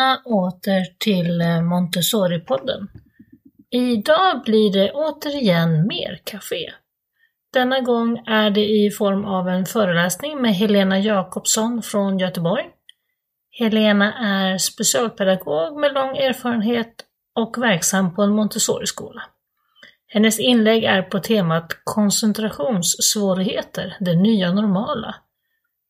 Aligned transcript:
välkomna 0.00 0.22
åter 0.24 0.84
till 0.98 1.40
eh, 1.40 1.46
Montessori-podden. 1.46 2.88
Idag 3.70 4.42
blir 4.44 4.72
det 4.72 4.92
återigen 4.92 5.86
mer 5.86 6.20
café. 6.24 6.72
Denna 7.52 7.80
gång 7.80 8.18
är 8.26 8.50
det 8.50 8.68
i 8.68 8.90
form 8.90 9.24
av 9.24 9.48
en 9.48 9.66
föreläsning 9.66 10.42
med 10.42 10.54
Helena 10.54 10.98
Jakobsson 10.98 11.82
från 11.82 12.18
Göteborg. 12.18 12.64
Helena 13.58 14.14
är 14.14 14.58
specialpedagog 14.58 15.80
med 15.80 15.92
lång 15.92 16.16
erfarenhet 16.16 16.94
och 17.34 17.62
verksam 17.62 18.14
på 18.14 18.22
en 18.22 18.30
Montessori-skola. 18.30 19.22
Hennes 20.06 20.40
inlägg 20.40 20.84
är 20.84 21.02
på 21.02 21.18
temat 21.18 21.66
koncentrationssvårigheter, 21.84 23.96
det 24.00 24.14
nya 24.14 24.52
normala. 24.52 25.14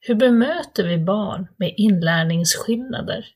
Hur 0.00 0.14
bemöter 0.14 0.84
vi 0.84 0.98
barn 0.98 1.48
med 1.56 1.74
inlärningsskillnader? 1.76 3.26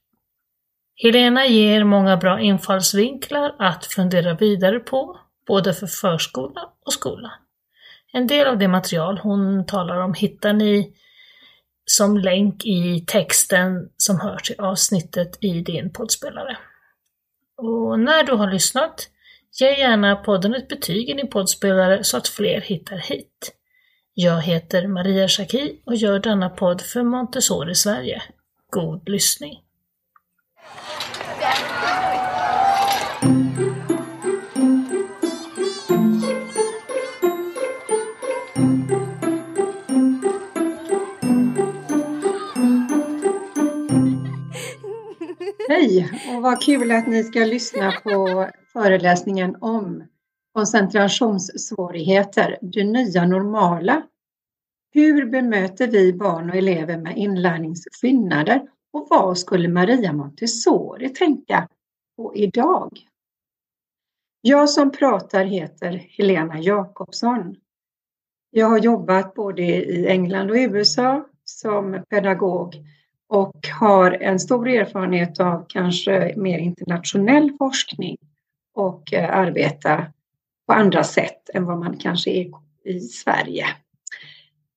Helena 0.96 1.46
ger 1.46 1.84
många 1.84 2.16
bra 2.16 2.40
infallsvinklar 2.40 3.56
att 3.58 3.86
fundera 3.86 4.34
vidare 4.34 4.80
på, 4.80 5.20
både 5.46 5.74
för 5.74 5.86
förskola 5.86 6.68
och 6.86 6.92
skola. 6.92 7.32
En 8.12 8.26
del 8.26 8.46
av 8.46 8.58
det 8.58 8.68
material 8.68 9.18
hon 9.18 9.66
talar 9.66 10.00
om 10.00 10.14
hittar 10.14 10.52
ni 10.52 10.92
som 11.86 12.18
länk 12.18 12.64
i 12.64 13.04
texten 13.06 13.88
som 13.96 14.20
hör 14.20 14.36
till 14.36 14.60
avsnittet 14.60 15.38
i 15.40 15.60
din 15.60 15.92
poddspelare. 15.92 16.56
Och 17.56 18.00
när 18.00 18.24
du 18.24 18.32
har 18.32 18.52
lyssnat, 18.52 19.08
ge 19.60 19.78
gärna 19.78 20.16
podden 20.16 20.54
ett 20.54 20.68
betyg 20.68 21.10
i 21.10 21.12
din 21.12 21.30
poddspelare 21.30 22.04
så 22.04 22.16
att 22.16 22.28
fler 22.28 22.60
hittar 22.60 22.96
hit. 22.96 23.54
Jag 24.14 24.42
heter 24.42 24.86
Maria 24.86 25.28
Schacki 25.28 25.82
och 25.86 25.94
gör 25.94 26.18
denna 26.18 26.50
podd 26.50 26.80
för 26.80 27.02
Montessori 27.02 27.74
Sverige. 27.74 28.22
God 28.70 29.08
lyssning! 29.08 29.63
Hej 45.68 46.10
och 46.36 46.42
vad 46.42 46.62
kul 46.62 46.92
att 46.92 47.06
ni 47.06 47.24
ska 47.24 47.38
lyssna 47.38 47.92
på 48.02 48.48
föreläsningen 48.72 49.56
om 49.60 50.04
koncentrationssvårigheter, 50.54 52.58
det 52.62 52.84
nya 52.84 53.26
normala. 53.26 54.02
Hur 54.92 55.30
bemöter 55.30 55.88
vi 55.88 56.12
barn 56.12 56.50
och 56.50 56.56
elever 56.56 56.98
med 56.98 57.16
inlärningsskillnader 57.16 58.68
och 58.92 59.06
vad 59.10 59.38
skulle 59.38 59.68
Maria 59.68 60.12
Montessori 60.12 61.08
tänka 61.08 61.68
på 62.16 62.36
idag? 62.36 62.98
Jag 64.40 64.70
som 64.70 64.92
pratar 64.92 65.44
heter 65.44 65.92
Helena 65.92 66.60
Jakobsson. 66.60 67.56
Jag 68.50 68.66
har 68.66 68.78
jobbat 68.78 69.34
både 69.34 69.62
i 69.62 70.06
England 70.06 70.50
och 70.50 70.56
USA 70.56 71.28
som 71.44 72.04
pedagog 72.10 72.74
och 73.28 73.68
har 73.80 74.10
en 74.10 74.40
stor 74.40 74.68
erfarenhet 74.68 75.40
av 75.40 75.64
kanske 75.68 76.34
mer 76.36 76.58
internationell 76.58 77.52
forskning 77.58 78.16
och 78.74 79.12
eh, 79.12 79.36
arbeta 79.36 80.06
på 80.66 80.72
andra 80.72 81.04
sätt 81.04 81.50
än 81.54 81.64
vad 81.64 81.78
man 81.78 81.96
kanske 81.96 82.30
är 82.30 82.50
i 82.84 83.00
Sverige. 83.00 83.66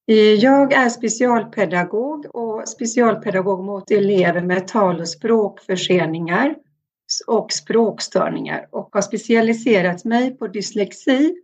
Eh, 0.08 0.16
jag 0.16 0.73
är 0.73 0.89
specialpedagog 0.89 2.26
och 2.36 2.67
specialpedagog 2.67 3.64
mot 3.64 3.92
elever 3.92 4.42
med 4.42 4.67
tal 4.67 5.00
och 5.00 5.09
språkförseningar 5.09 6.56
och 7.28 7.52
språkstörningar 7.52 8.67
och 8.72 8.89
har 8.92 9.02
specialiserat 9.02 10.06
mig 10.06 10.38
på 10.38 10.48
dyslexi 10.48 11.36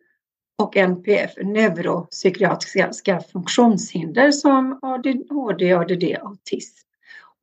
och 0.57 0.77
NPF, 0.77 1.31
neuropsykiatriska 1.37 3.19
funktionshinder 3.31 4.31
som 4.31 4.79
ADHD, 4.81 5.73
ADD, 5.73 6.03
autism. 6.21 6.82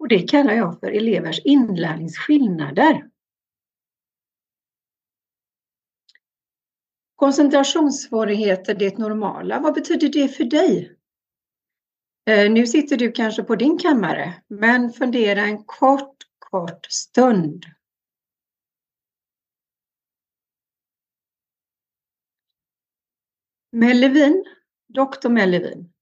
Och 0.01 0.09
det 0.09 0.29
kallar 0.29 0.53
jag 0.53 0.81
för 0.81 0.91
elevers 0.91 1.41
inlärningsskillnader. 1.45 3.11
Koncentrationssvårigheter, 7.17 8.75
det 8.75 8.99
normala. 8.99 9.61
Vad 9.61 9.75
betyder 9.75 10.09
det 10.09 10.29
för 10.29 10.45
dig? 10.45 10.97
Eh, 12.27 12.51
nu 12.53 12.67
sitter 12.67 12.97
du 12.97 13.13
kanske 13.13 13.43
på 13.43 13.57
din 13.57 13.79
kammare, 13.79 14.43
men 14.49 14.93
fundera 14.93 15.41
en 15.41 15.65
kort, 15.65 16.17
kort 16.39 16.87
stund. 16.87 17.65
Mellevin, 23.73 24.45
doktor 24.89 25.31
Mellevin, 25.31 25.93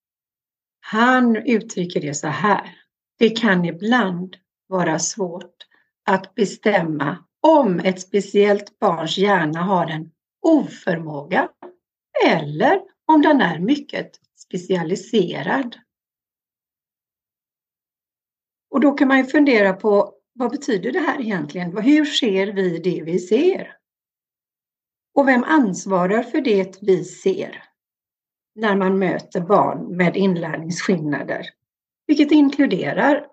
han 0.80 1.36
uttrycker 1.36 2.00
det 2.00 2.15
så 2.15 2.28
här. 2.28 2.88
Det 3.19 3.31
kan 3.31 3.65
ibland 3.65 4.37
vara 4.67 4.99
svårt 4.99 5.56
att 6.05 6.34
bestämma 6.34 7.25
om 7.41 7.81
ett 7.81 8.01
speciellt 8.01 8.79
barns 8.79 9.19
hjärna 9.19 9.62
har 9.62 9.87
en 9.87 10.11
oförmåga 10.43 11.49
eller 12.27 12.81
om 13.07 13.23
den 13.23 13.41
är 13.41 13.59
mycket 13.59 14.11
specialiserad. 14.37 15.77
Och 18.71 18.81
då 18.81 18.93
kan 18.93 19.09
man 19.09 19.19
ju 19.19 19.25
fundera 19.25 19.73
på 19.73 20.15
vad 20.33 20.51
betyder 20.51 20.93
det 20.93 21.01
här 21.01 21.21
egentligen? 21.21 21.77
Hur 21.77 22.05
ser 22.05 22.47
vi 22.47 22.78
det 22.78 23.03
vi 23.03 23.19
ser? 23.19 23.77
Och 25.15 25.28
vem 25.28 25.45
ansvarar 25.45 26.23
för 26.23 26.41
det 26.41 26.78
vi 26.83 27.05
ser 27.05 27.65
när 28.55 28.77
man 28.77 28.99
möter 28.99 29.41
barn 29.41 29.97
med 29.97 30.17
inlärningsskillnader? 30.17 31.47
Vilket 32.09 32.33
inkluderar 32.33 33.27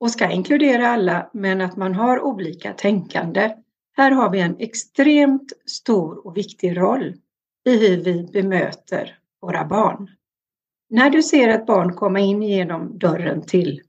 och 0.00 0.10
ska 0.10 0.30
inkludera 0.30 0.88
alla, 0.88 1.30
men 1.32 1.60
att 1.60 1.76
man 1.76 1.94
har 1.94 2.20
olika 2.20 2.72
tänkande. 2.72 3.56
Här 3.96 4.10
har 4.10 4.30
vi 4.30 4.40
en 4.40 4.56
extremt 4.58 5.52
stor 5.66 6.26
och 6.26 6.36
viktig 6.36 6.76
roll 6.76 7.14
i 7.64 7.88
hur 7.88 7.96
vi 7.96 8.28
bemöter 8.32 9.18
våra 9.40 9.64
barn. 9.64 10.10
När 10.90 11.10
du 11.10 11.22
ser 11.22 11.48
ett 11.48 11.66
barn 11.66 11.94
komma 11.94 12.20
in 12.20 12.42
genom 12.42 12.98
dörren 12.98 13.42
till 13.42 13.82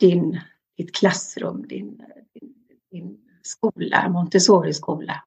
din, 0.00 0.40
ditt 0.76 0.94
klassrum, 0.94 1.66
din, 1.68 2.02
din, 2.40 2.54
din 2.90 3.18
skola, 3.42 4.08
Montessori-skola, 4.08 5.24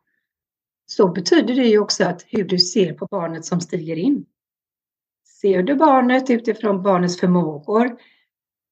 så 0.85 1.07
betyder 1.07 1.55
det 1.55 1.67
ju 1.67 1.79
också 1.79 2.03
att 2.03 2.25
hur 2.27 2.43
du 2.43 2.59
ser 2.59 2.93
på 2.93 3.05
barnet 3.05 3.45
som 3.45 3.61
stiger 3.61 3.95
in. 3.95 4.25
Ser 5.41 5.63
du 5.63 5.75
barnet 5.75 6.29
utifrån 6.29 6.83
barnets 6.83 7.19
förmågor 7.19 7.97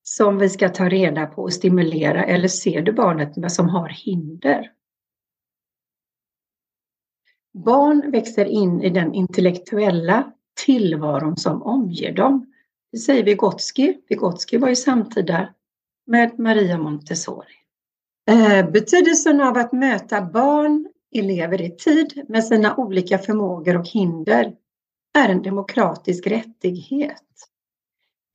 som 0.08 0.38
vi 0.38 0.50
ska 0.50 0.70
ta 0.70 0.90
reda 0.90 1.26
på 1.26 1.42
och 1.42 1.54
stimulera 1.54 2.24
eller 2.24 2.48
ser 2.48 2.82
du 2.82 2.92
barnet 2.92 3.52
som 3.52 3.70
har 3.70 3.90
hinder? 3.90 4.72
Barn 7.54 8.12
växer 8.12 8.46
in 8.46 8.82
i 8.82 8.90
den 8.90 9.14
intellektuella 9.14 10.32
tillvaron 10.66 11.38
som 11.38 11.64
omger 11.64 12.12
dem. 12.12 12.46
Det 12.92 12.98
säger 12.98 13.24
Vygotsky. 13.24 13.98
Vygotsky 14.10 14.58
var 14.58 14.70
ju 14.70 14.76
samtida 14.76 15.54
med 16.08 16.40
Maria 16.40 16.78
Montessori. 16.78 17.54
Eh, 18.32 18.70
betydelsen 18.70 19.42
av 19.42 19.58
att 19.58 19.72
möta 19.72 20.22
barn, 20.22 20.88
elever 21.16 21.62
i 21.62 21.76
tid 21.76 22.26
med 22.28 22.44
sina 22.44 22.76
olika 22.76 23.18
förmågor 23.18 23.78
och 23.78 23.88
hinder 23.88 24.56
är 25.18 25.30
en 25.30 25.42
demokratisk 25.42 26.28
rättighet. 26.28 27.22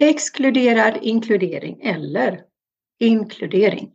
Exkluderad 0.03 0.99
inkludering 1.03 1.81
eller 1.83 2.45
inkludering. 3.01 3.93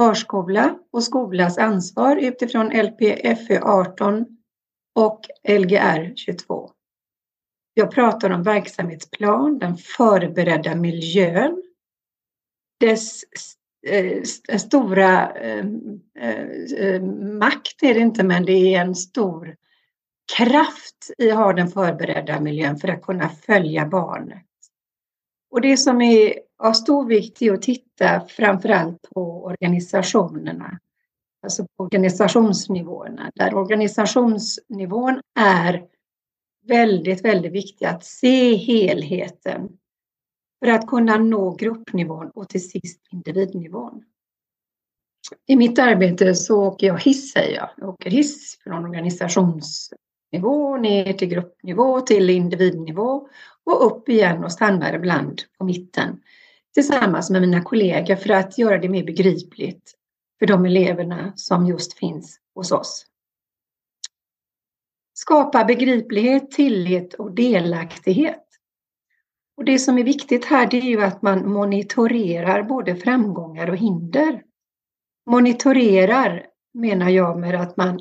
Förskola 0.00 0.78
och 0.92 1.04
skolas 1.04 1.58
ansvar 1.58 2.16
utifrån 2.16 2.66
LPFÖ 2.66 3.60
18 3.62 4.26
och 4.94 5.20
Lgr 5.48 6.14
22. 6.16 6.70
Jag 7.74 7.90
pratar 7.90 8.30
om 8.30 8.42
verksamhetsplan, 8.42 9.58
den 9.58 9.76
förberedda 9.76 10.74
miljön, 10.74 11.62
dess 12.80 13.22
eh, 13.86 14.06
eh, 14.48 14.58
stora 14.58 15.32
eh, 15.32 15.66
eh, 16.18 16.46
eh, 16.78 17.02
makt 17.38 17.82
är 17.82 17.94
det 17.94 18.00
inte, 18.00 18.24
men 18.24 18.44
det 18.44 18.74
är 18.74 18.80
en 18.80 18.94
stor 18.94 19.56
kraft 20.36 21.10
i 21.18 21.30
att 21.30 21.38
ha 21.38 21.52
den 21.52 21.68
förberedda 21.68 22.40
miljön 22.40 22.76
för 22.76 22.88
att 22.88 23.02
kunna 23.02 23.28
följa 23.28 23.86
barnet. 23.86 24.46
Och 25.50 25.60
det 25.60 25.76
som 25.76 26.00
är 26.00 26.34
av 26.58 26.72
stor 26.72 27.06
vikt 27.06 27.42
är 27.42 27.52
att 27.52 27.62
titta 27.62 28.20
framförallt 28.20 29.02
på 29.14 29.44
organisationerna, 29.44 30.78
alltså 31.42 31.62
på 31.62 31.84
organisationsnivåerna, 31.84 33.30
där 33.34 33.54
organisationsnivån 33.54 35.20
är 35.38 35.84
väldigt, 36.66 37.24
väldigt 37.24 37.52
viktig 37.52 37.86
att 37.86 38.04
se 38.04 38.54
helheten 38.54 39.68
för 40.64 40.70
att 40.70 40.86
kunna 40.86 41.18
nå 41.18 41.54
gruppnivån 41.54 42.30
och 42.30 42.48
till 42.48 42.70
sist 42.70 43.00
individnivån. 43.12 44.04
I 45.46 45.56
mitt 45.56 45.78
arbete 45.78 46.34
så 46.34 46.64
åker 46.66 46.86
jag 46.86 47.00
hiss, 47.00 47.32
säger 47.32 47.56
jag. 47.56 47.68
Jag 47.76 47.88
åker 47.88 48.10
hiss 48.10 48.58
från 48.64 48.84
organisationsnivå 48.84 50.76
ner 50.76 51.12
till 51.12 51.28
gruppnivå, 51.28 52.00
till 52.00 52.30
individnivå 52.30 53.28
och 53.66 53.86
upp 53.86 54.08
igen 54.08 54.44
och 54.44 54.52
stannar 54.52 54.94
ibland 54.94 55.42
på 55.58 55.64
mitten 55.64 56.20
tillsammans 56.74 57.30
med 57.30 57.40
mina 57.40 57.62
kollegor 57.62 58.16
för 58.16 58.30
att 58.30 58.58
göra 58.58 58.78
det 58.78 58.88
mer 58.88 59.04
begripligt 59.04 59.94
för 60.38 60.46
de 60.46 60.66
eleverna 60.66 61.32
som 61.36 61.66
just 61.66 61.98
finns 61.98 62.40
hos 62.54 62.72
oss. 62.72 63.06
Skapa 65.14 65.64
begriplighet, 65.64 66.50
tillit 66.50 67.14
och 67.14 67.34
delaktighet. 67.34 68.46
Och 69.56 69.64
det 69.64 69.78
som 69.78 69.98
är 69.98 70.04
viktigt 70.04 70.44
här 70.44 70.66
det 70.66 70.76
är 70.76 70.82
ju 70.82 71.02
att 71.02 71.22
man 71.22 71.52
monitorerar 71.52 72.62
både 72.62 72.96
framgångar 72.96 73.70
och 73.70 73.76
hinder. 73.76 74.42
Monitorerar 75.30 76.46
menar 76.74 77.08
jag 77.08 77.38
med 77.38 77.60
att 77.60 77.76
man 77.76 78.00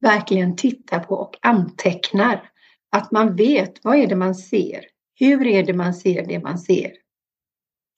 verkligen 0.00 0.56
tittar 0.56 1.00
på 1.00 1.14
och 1.14 1.38
antecknar. 1.42 2.50
Att 2.90 3.10
man 3.10 3.36
vet 3.36 3.84
vad 3.84 3.96
är 3.96 4.06
det 4.06 4.16
man 4.16 4.34
ser? 4.34 4.84
Hur 5.14 5.46
är 5.46 5.62
det 5.62 5.72
man 5.72 5.94
ser 5.94 6.26
det 6.26 6.38
man 6.38 6.58
ser? 6.58 6.92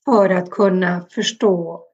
För 0.05 0.31
att 0.31 0.51
kunna 0.51 1.07
förstå 1.11 1.85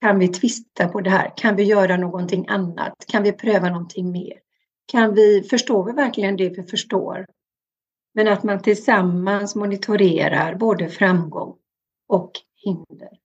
kan 0.00 0.18
vi 0.18 0.28
tvista 0.28 0.88
på 0.88 1.00
det 1.00 1.10
här? 1.10 1.32
Kan 1.36 1.56
vi 1.56 1.62
göra 1.62 1.96
någonting 1.96 2.44
annat? 2.48 2.94
Kan 3.06 3.22
vi 3.22 3.32
pröva 3.32 3.68
någonting 3.68 4.12
mer? 4.12 4.40
Kan 4.86 5.14
vi, 5.14 5.42
förstår 5.42 5.84
vi 5.84 5.92
verkligen 5.92 6.36
det 6.36 6.48
vi 6.48 6.62
förstår? 6.62 7.26
Men 8.14 8.28
att 8.28 8.42
man 8.42 8.62
tillsammans 8.62 9.54
monitorerar 9.54 10.54
både 10.54 10.88
framgång 10.88 11.56
och 12.08 12.32
hinder. 12.54 13.18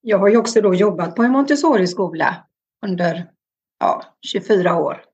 Jag 0.00 0.18
har 0.18 0.28
ju 0.28 0.36
också 0.36 0.60
då 0.60 0.74
jobbat 0.74 1.16
på 1.16 1.22
en 1.22 1.30
Montessori-skola 1.30 2.46
under 2.86 3.30
ja, 3.78 4.04
24 4.20 4.78
år 4.78 5.09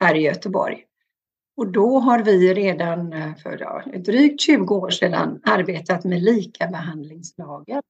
här 0.00 0.14
i 0.14 0.20
Göteborg. 0.20 0.84
Och 1.56 1.66
då 1.72 1.98
har 1.98 2.22
vi 2.22 2.54
redan 2.54 3.12
eh, 3.12 3.36
för 3.36 3.58
ja, 3.60 3.98
drygt 3.98 4.40
20 4.40 4.74
år 4.74 4.90
sedan 4.90 5.40
arbetat 5.44 6.04
med 6.04 6.22
likabehandlingslagen. 6.22 7.82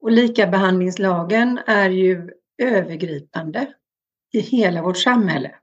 Och 0.00 0.10
likabehandlingslagen 0.10 1.60
är 1.66 1.90
ju 1.90 2.30
övergripande 2.58 3.74
i 4.32 4.40
hela 4.40 4.82
vårt 4.82 4.98
samhälle. 4.98 5.54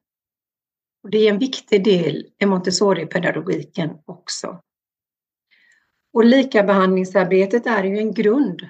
Och 1.03 1.09
det 1.09 1.17
är 1.17 1.33
en 1.33 1.39
viktig 1.39 1.83
del 1.83 2.27
i 2.39 2.45
Montessori-pedagogiken 2.45 3.97
också. 4.05 4.61
Och 6.13 6.25
likabehandlingsarbetet 6.25 7.67
är 7.67 7.83
ju 7.83 7.97
en 7.97 8.13
grund 8.13 8.67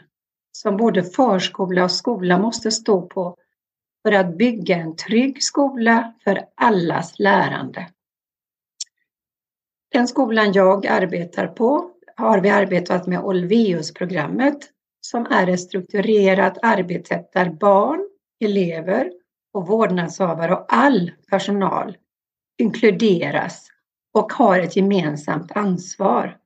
som 0.52 0.78
både 0.78 1.04
förskola 1.04 1.84
och 1.84 1.92
skola 1.92 2.40
måste 2.40 2.72
stå 2.72 3.02
på 3.02 3.38
för 4.04 4.12
att 4.12 4.38
bygga 4.38 4.76
en 4.76 4.96
trygg 4.96 5.44
skola 5.44 6.14
för 6.24 6.46
allas 6.56 7.20
lärande. 7.20 7.90
Den 9.92 10.08
skolan 10.08 10.54
jag 10.54 10.88
arbetar 10.88 11.48
på 11.48 11.92
har 12.16 12.40
vi 12.40 12.50
arbetat 12.50 13.08
med 13.08 13.20
Olveus-programmet 13.20 14.58
som 15.02 15.26
är 15.26 15.48
ett 15.48 15.60
strukturerat 15.60 16.58
arbetssätt 16.62 17.34
där 17.34 17.50
barn, 17.50 18.10
elever 18.40 19.12
och 19.54 19.68
vårdnadshavare 19.68 20.54
och 20.54 20.66
all 20.68 21.12
personal 21.30 21.98
inkluderas 22.58 23.70
och 24.14 24.34
har 24.34 24.60
ett 24.60 24.76
gemensamt 24.76 25.52
ansvar. 25.52 26.38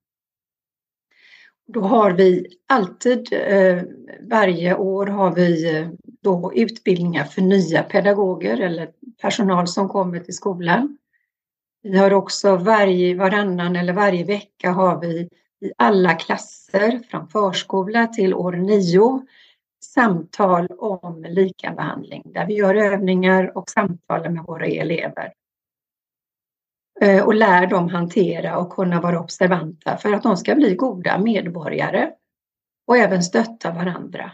Då 1.67 1.81
har 1.81 2.11
vi 2.11 2.47
alltid, 2.67 3.33
eh, 3.33 3.83
varje 4.21 4.75
år 4.75 5.07
har 5.07 5.35
vi 5.35 5.75
eh, 5.77 5.89
då 6.27 6.53
utbildningar 6.55 7.23
för 7.23 7.41
nya 7.41 7.83
pedagoger 7.83 8.59
eller 8.59 8.89
personal 9.21 9.67
som 9.67 9.89
kommer 9.89 10.19
till 10.19 10.35
skolan. 10.35 10.97
Vi 11.83 11.97
har 11.97 12.13
också 12.13 12.55
varje, 12.55 13.15
varannan 13.15 13.75
eller 13.75 13.93
varje 13.93 14.23
vecka 14.23 14.71
har 14.71 15.01
vi 15.01 15.29
i 15.61 15.71
alla 15.77 16.13
klasser 16.13 16.99
från 17.09 17.27
förskola 17.27 18.07
till 18.07 18.33
år 18.33 18.51
nio 18.51 19.25
samtal 19.83 20.67
om 20.77 21.25
likabehandling 21.29 22.23
där 22.25 22.45
vi 22.45 22.53
gör 22.53 22.75
övningar 22.75 23.57
och 23.57 23.69
samtalar 23.69 24.29
med 24.29 24.43
våra 24.43 24.65
elever. 24.65 25.33
Eh, 27.01 27.23
och 27.23 27.35
lär 27.35 27.67
dem 27.67 27.89
hantera 27.89 28.57
och 28.57 28.69
kunna 28.69 29.01
vara 29.01 29.19
observanta 29.19 29.97
för 29.97 30.13
att 30.13 30.23
de 30.23 30.37
ska 30.37 30.55
bli 30.55 30.75
goda 30.75 31.17
medborgare 31.17 32.11
och 32.87 32.97
även 32.97 33.23
stötta 33.23 33.71
varandra 33.71 34.31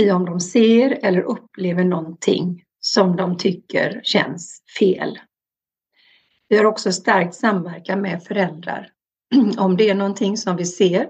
i 0.00 0.10
om 0.10 0.24
de 0.24 0.40
ser 0.40 0.98
eller 1.02 1.20
upplever 1.20 1.84
någonting 1.84 2.64
som 2.80 3.16
de 3.16 3.38
tycker 3.38 4.00
känns 4.04 4.62
fel. 4.78 5.18
Vi 6.48 6.56
har 6.56 6.64
också 6.64 6.92
starkt 6.92 7.34
samverkan 7.34 8.00
med 8.00 8.24
föräldrar. 8.24 8.92
Om 9.58 9.76
det 9.76 9.90
är 9.90 9.94
någonting 9.94 10.36
som 10.36 10.56
vi 10.56 10.64
ser 10.64 11.08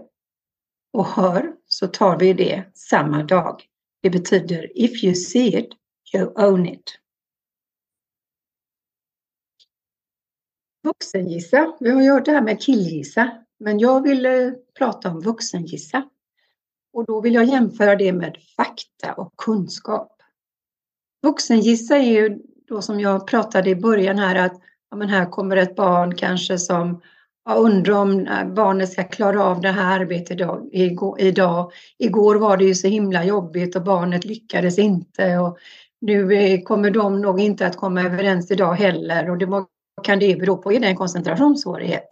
och 0.93 1.06
hör 1.06 1.52
så 1.67 1.87
tar 1.87 2.19
vi 2.19 2.32
det 2.32 2.64
samma 2.75 3.23
dag. 3.23 3.62
Det 4.02 4.11
betyder 4.11 4.79
if 4.79 5.05
you 5.05 5.14
see 5.14 5.58
it, 5.58 5.69
you 6.14 6.32
own 6.37 6.67
it. 6.67 6.99
Vuxengissa. 10.84 11.76
Vi 11.81 11.90
har 11.90 12.02
gjort 12.02 12.25
det 12.25 12.32
här 12.32 12.43
med 12.43 12.62
killgissa, 12.62 13.44
men 13.58 13.79
jag 13.79 14.02
vill 14.02 14.26
eh, 14.26 14.50
prata 14.79 15.11
om 15.11 15.20
vuxengissa. 15.20 16.08
Och 16.93 17.05
då 17.05 17.21
vill 17.21 17.35
jag 17.35 17.44
jämföra 17.44 17.97
det 17.97 18.12
med 18.12 18.37
fakta 18.56 19.12
och 19.12 19.37
kunskap. 19.37 20.12
Vuxengissa 21.23 21.97
är 21.97 22.12
ju 22.12 22.39
då 22.69 22.83
som 22.83 23.00
jag 23.00 23.27
pratade 23.27 23.71
i 23.71 23.77
början 23.77 24.19
här 24.19 24.35
att 24.35 24.61
ja, 24.91 24.97
men 24.97 25.09
här 25.09 25.31
kommer 25.31 25.56
ett 25.56 25.77
barn 25.77 26.15
kanske 26.15 26.59
som 26.59 27.00
jag 27.44 27.59
undrar 27.59 27.94
om 27.94 28.27
äh, 28.27 28.44
barnet 28.47 28.93
ska 28.93 29.05
klara 29.05 29.44
av 29.44 29.61
det 29.61 29.69
här 29.69 30.00
arbetet 30.00 30.31
idag, 30.31 30.69
idag. 31.19 31.73
Igår 31.99 32.35
var 32.35 32.56
det 32.56 32.65
ju 32.65 32.75
så 32.75 32.89
himla 32.89 33.25
jobbigt 33.25 33.77
och 33.77 33.83
barnet 33.83 34.25
lyckades 34.25 34.79
inte 34.79 35.39
och 35.39 35.59
nu 36.00 36.35
eh, 36.35 36.62
kommer 36.62 36.91
de 36.91 37.21
nog 37.21 37.41
inte 37.41 37.67
att 37.67 37.77
komma 37.77 38.03
överens 38.03 38.50
idag 38.50 38.75
heller 38.75 39.31
och 39.31 39.39
det 39.39 39.65
kan 40.03 40.19
det 40.19 40.37
bero 40.37 40.56
på? 40.56 40.73
Är 40.73 40.81
det 40.81 40.87
en 40.87 40.97
koncentrationssvårighet? 40.97 42.09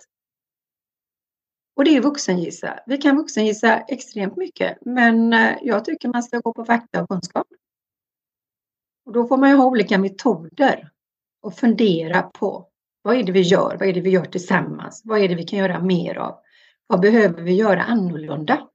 Och 1.80 1.84
det 1.84 1.96
är 1.96 2.00
vuxengissa. 2.00 2.80
Vi 2.86 2.98
kan 2.98 3.16
vuxengissa 3.16 3.80
extremt 3.80 4.36
mycket, 4.36 4.78
men 4.80 5.32
eh, 5.32 5.56
jag 5.62 5.84
tycker 5.84 6.08
man 6.08 6.22
ska 6.22 6.38
gå 6.38 6.52
på 6.52 6.64
fakta 6.64 7.02
och 7.02 7.08
kunskap. 7.08 7.46
Och 9.06 9.12
då 9.12 9.26
får 9.26 9.36
man 9.36 9.50
ju 9.50 9.56
ha 9.56 9.66
olika 9.66 9.98
metoder 9.98 10.90
och 11.42 11.54
fundera 11.54 12.22
på 12.22 12.68
vad 13.02 13.16
är 13.16 13.22
det 13.22 13.32
vi 13.32 13.40
gör? 13.40 13.76
Vad 13.80 13.88
är 13.88 13.92
det 13.92 14.00
vi 14.00 14.10
gör 14.10 14.24
tillsammans? 14.24 15.02
Vad 15.04 15.20
är 15.20 15.28
det 15.28 15.34
vi 15.34 15.42
kan 15.42 15.58
göra 15.58 15.82
mer 15.82 16.14
av? 16.14 16.38
Vad 16.86 17.00
behöver 17.00 17.42
vi 17.42 17.52
göra 17.52 17.82
annorlunda? 17.82 18.68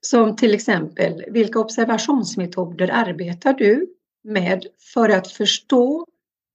Som 0.00 0.36
till 0.36 0.54
exempel, 0.54 1.24
vilka 1.28 1.58
observationsmetoder 1.58 2.90
arbetar 2.92 3.52
du 3.52 3.94
med 4.24 4.66
för 4.94 5.08
att 5.08 5.28
förstå 5.28 6.06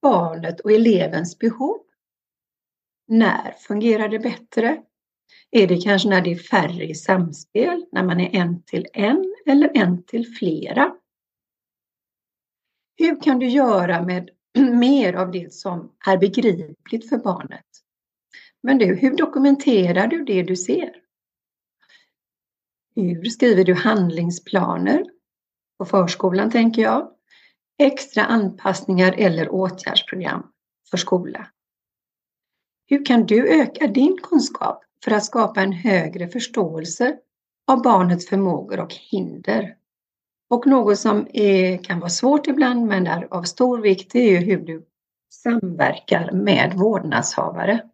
barnet 0.02 0.60
och 0.60 0.72
elevens 0.72 1.40
behov. 1.40 1.78
När 3.08 3.52
fungerar 3.52 4.10
det 4.10 4.20
bättre? 4.20 4.84
Är 5.52 5.68
det 5.68 5.78
kanske 5.78 6.10
när 6.10 6.22
det 6.22 6.32
är 6.32 6.36
färre 6.36 6.86
i 6.86 6.96
samspel, 6.96 7.86
när 7.92 8.04
man 8.04 8.20
är 8.20 8.36
en 8.36 8.64
till 8.64 8.88
en 8.94 9.36
eller 9.46 9.72
en 9.78 10.04
till 10.04 10.34
flera? 10.34 10.96
Hur 12.98 13.22
kan 13.22 13.40
du 13.40 13.48
göra 13.48 14.02
med 14.02 14.30
mer 14.80 15.14
av 15.14 15.32
det 15.32 15.54
som 15.54 15.92
är 16.08 16.18
begripligt 16.18 17.10
för 17.10 17.18
barnet? 17.18 17.66
Men 18.64 18.78
du, 18.78 18.96
hur 18.96 19.16
dokumenterar 19.16 20.08
du 20.08 20.24
det 20.24 20.44
du 20.44 20.56
ser? 20.56 20.96
Hur 22.96 23.24
skriver 23.24 23.64
du 23.64 23.74
handlingsplaner? 23.74 25.06
På 25.78 25.86
förskolan 25.86 26.52
tänker 26.52 26.82
jag 26.82 27.12
extra 27.78 28.26
anpassningar 28.26 29.16
eller 29.18 29.50
åtgärdsprogram 29.50 30.52
för 30.90 30.98
skola. 30.98 31.48
Hur 32.88 33.06
kan 33.06 33.26
du 33.26 33.62
öka 33.62 33.88
din 33.88 34.18
kunskap 34.24 34.84
för 35.04 35.12
att 35.12 35.26
skapa 35.26 35.62
en 35.62 35.74
högre 35.74 36.28
förståelse 36.28 37.18
av 37.68 37.82
barnets 37.82 38.30
förmågor 38.30 38.80
och 38.80 38.94
hinder? 38.94 39.76
Och 40.50 40.68
något 40.68 41.00
som 41.00 41.28
är, 41.34 41.84
kan 41.84 42.00
vara 42.00 42.10
svårt 42.10 42.48
ibland 42.48 42.86
men 42.86 43.08
är 43.08 43.34
av 43.34 43.44
stor 43.44 43.82
vikt 43.82 44.16
är 44.16 44.32
ju 44.32 44.38
hur 44.38 44.58
du 44.58 44.86
samverkar 45.34 46.32
med 46.32 46.74
vårdnadshavare. 46.74 47.90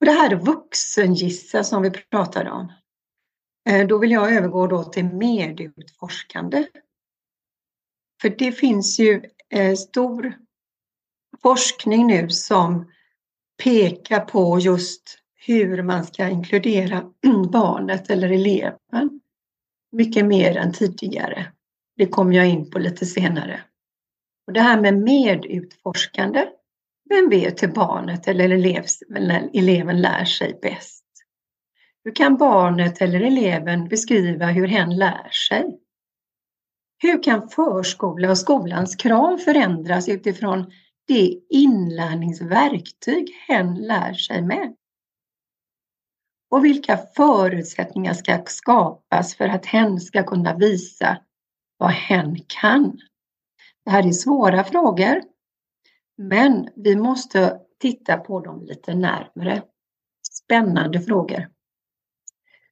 Och 0.00 0.06
det 0.06 0.12
här 0.12 0.36
vuxengissa 0.36 1.64
som 1.64 1.82
vi 1.82 1.90
pratade 1.90 2.50
om. 2.50 2.72
Eh, 3.68 3.86
då 3.86 3.98
vill 3.98 4.10
jag 4.10 4.34
övergå 4.34 4.66
då 4.66 4.84
till 4.84 5.04
medieutforskande. 5.04 6.66
För 8.22 8.28
det 8.28 8.52
finns 8.52 8.98
ju 8.98 9.22
eh, 9.50 9.74
stor 9.74 10.38
forskning 11.42 12.06
nu 12.06 12.28
som 12.28 12.90
pekar 13.62 14.20
på 14.20 14.58
just 14.58 15.18
hur 15.46 15.82
man 15.82 16.04
ska 16.04 16.28
inkludera 16.28 17.04
barnet 17.52 18.10
eller 18.10 18.30
eleven 18.30 19.20
mycket 19.92 20.26
mer 20.26 20.56
än 20.56 20.72
tidigare. 20.72 21.46
Det 21.96 22.06
kommer 22.06 22.36
jag 22.36 22.48
in 22.48 22.70
på 22.70 22.78
lite 22.78 23.06
senare. 23.06 23.60
Och 24.46 24.52
det 24.52 24.60
här 24.60 24.80
med 24.80 24.94
medutforskande, 24.98 26.46
vem 27.08 27.28
vet 27.28 27.62
hur 27.62 27.68
barnet 27.68 28.28
eller 28.28 28.48
eleven 29.54 30.00
lär 30.00 30.24
sig 30.24 30.58
bäst? 30.62 31.04
Hur 32.04 32.14
kan 32.14 32.36
barnet 32.36 33.02
eller 33.02 33.20
eleven 33.20 33.88
beskriva 33.88 34.46
hur 34.46 34.66
hen 34.66 34.96
lär 34.96 35.30
sig? 35.48 35.78
Hur 36.98 37.22
kan 37.22 37.48
förskola 37.48 38.30
och 38.30 38.38
skolans 38.38 38.96
krav 38.96 39.36
förändras 39.36 40.08
utifrån 40.08 40.72
det 41.12 41.40
inlärningsverktyg 41.48 43.30
hen 43.48 43.74
lär 43.74 44.14
sig 44.14 44.42
med? 44.42 44.76
Och 46.50 46.64
vilka 46.64 46.96
förutsättningar 47.16 48.14
ska 48.14 48.42
skapas 48.46 49.34
för 49.34 49.48
att 49.48 49.66
hen 49.66 50.00
ska 50.00 50.22
kunna 50.22 50.56
visa 50.56 51.18
vad 51.76 51.90
hen 51.90 52.36
kan? 52.46 52.98
Det 53.84 53.90
här 53.90 54.06
är 54.06 54.12
svåra 54.12 54.64
frågor, 54.64 55.22
men 56.16 56.68
vi 56.76 56.96
måste 56.96 57.60
titta 57.80 58.16
på 58.16 58.40
dem 58.40 58.64
lite 58.64 58.94
närmre. 58.94 59.62
Spännande 60.30 61.00
frågor. 61.00 61.48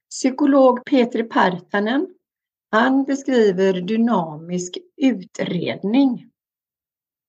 Psykolog 0.09 0.85
Petri 0.85 1.23
Partanen, 1.23 2.07
han 2.71 3.03
beskriver 3.03 3.73
dynamisk 3.81 4.77
utredning. 4.97 6.30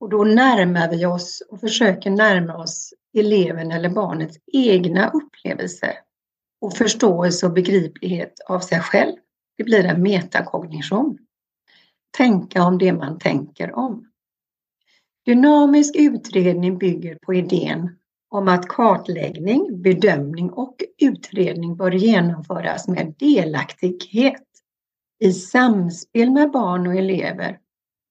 Och 0.02 0.09
då 0.09 0.25
närmar 0.25 0.90
vi 0.90 1.06
oss 1.06 1.42
och 1.50 1.61
försöker 1.61 2.11
närma 2.11 2.56
oss 2.56 2.94
eleven 3.18 3.73
eller 3.73 3.88
barnets 3.88 4.38
egna 4.52 5.11
upplevelse 5.11 5.97
och 6.61 6.76
förståelse 6.76 7.47
och 7.47 7.52
begriplighet 7.52 8.32
av 8.49 8.61
sig 8.61 8.80
själv. 8.80 9.16
Det 9.56 9.64
blir 9.64 9.85
en 9.85 10.02
metakognition. 10.02 11.18
Tänka 12.16 12.64
om 12.64 12.78
det 12.78 12.92
man 12.92 13.18
tänker 13.18 13.78
om. 13.78 14.11
Dynamisk 15.26 15.97
utredning 15.97 16.78
bygger 16.78 17.18
på 17.23 17.35
idén 17.35 17.99
om 18.28 18.49
att 18.49 18.68
kartläggning, 18.68 19.82
bedömning 19.82 20.50
och 20.50 20.76
utredning 20.99 21.76
bör 21.76 21.90
genomföras 21.90 22.88
med 22.88 23.14
delaktighet 23.18 24.47
i 25.18 25.32
samspel 25.32 26.30
med 26.30 26.50
barn 26.50 26.87
och 26.87 26.94
elever 26.94 27.59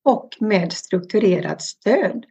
och 0.03 0.38
med 0.39 0.74
strukturerat 0.74 1.62
stöd 1.62 2.25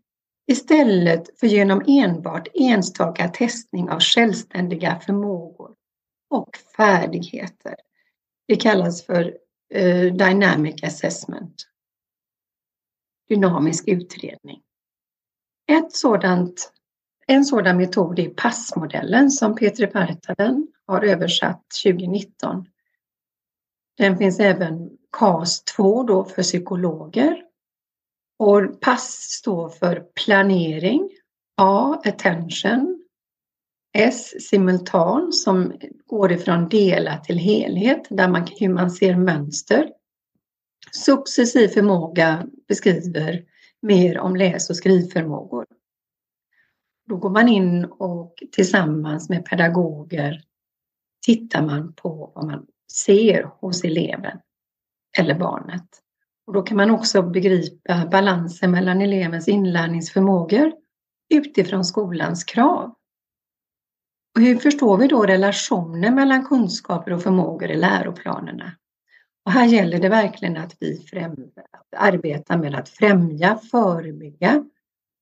istället 0.46 1.40
för 1.40 1.46
genom 1.46 1.84
enbart 1.86 2.48
enstaka 2.54 3.28
testning 3.28 3.90
av 3.90 4.00
självständiga 4.00 5.00
förmågor 5.00 5.74
och 6.30 6.56
färdigheter. 6.76 7.74
Det 8.48 8.56
kallas 8.56 9.02
för 9.02 9.38
eh, 9.74 10.14
dynamic 10.14 10.82
assessment. 10.82 11.66
Dynamisk 13.28 13.88
utredning. 13.88 14.62
Ett 15.72 15.92
sådant 15.92 16.72
en 17.30 17.44
sådan 17.44 17.76
metod 17.76 18.18
är 18.18 18.28
passmodellen 18.28 19.30
som 19.30 19.54
Petri 19.54 19.86
Partanen 19.86 20.68
har 20.86 21.02
översatt 21.04 21.64
2019. 21.84 22.66
Den 23.96 24.18
finns 24.18 24.40
även 24.40 24.90
CAS 25.12 25.62
2 25.64 26.02
då 26.02 26.24
för 26.24 26.42
psykologer. 26.42 27.44
Och 28.40 28.80
PASS 28.80 29.30
står 29.30 29.68
för 29.68 30.06
planering, 30.14 31.10
A 31.56 32.00
attention, 32.04 33.04
S 33.98 34.48
simultan 34.48 35.32
som 35.32 35.72
går 36.06 36.32
ifrån 36.32 36.68
dela 36.68 37.18
till 37.18 37.38
helhet 37.38 38.06
där 38.10 38.28
man, 38.28 38.46
hur 38.60 38.68
man 38.68 38.90
ser 38.90 39.16
mönster. 39.16 39.92
Successiv 40.92 41.68
förmåga 41.68 42.46
beskriver 42.68 43.44
mer 43.82 44.18
om 44.18 44.36
läs 44.36 44.70
och 44.70 44.76
skrivförmågor. 44.76 45.66
Då 47.08 47.16
går 47.16 47.30
man 47.30 47.48
in 47.48 47.84
och 47.84 48.42
tillsammans 48.52 49.28
med 49.28 49.44
pedagoger 49.44 50.42
tittar 51.26 51.62
man 51.62 51.92
på 51.92 52.32
vad 52.34 52.46
man 52.46 52.66
ser 52.92 53.42
hos 53.42 53.84
eleven 53.84 54.38
eller 55.18 55.34
barnet. 55.34 56.02
Och 56.50 56.54
då 56.54 56.62
kan 56.62 56.76
man 56.76 56.90
också 56.90 57.22
begripa 57.22 58.06
balansen 58.10 58.70
mellan 58.70 59.00
elevens 59.00 59.48
inlärningsförmågor 59.48 60.72
utifrån 61.34 61.84
skolans 61.84 62.44
krav. 62.44 62.94
Och 64.34 64.42
hur 64.42 64.56
förstår 64.56 64.96
vi 64.96 65.06
då 65.06 65.22
relationen 65.22 66.14
mellan 66.14 66.44
kunskaper 66.44 67.12
och 67.12 67.22
förmågor 67.22 67.70
i 67.70 67.76
läroplanerna? 67.76 68.72
Och 69.44 69.52
här 69.52 69.66
gäller 69.66 69.98
det 69.98 70.08
verkligen 70.08 70.56
att 70.56 70.76
vi 70.80 71.06
arbetar 71.96 72.58
med 72.58 72.74
att 72.74 72.88
främja, 72.88 73.58
förebygga 73.70 74.64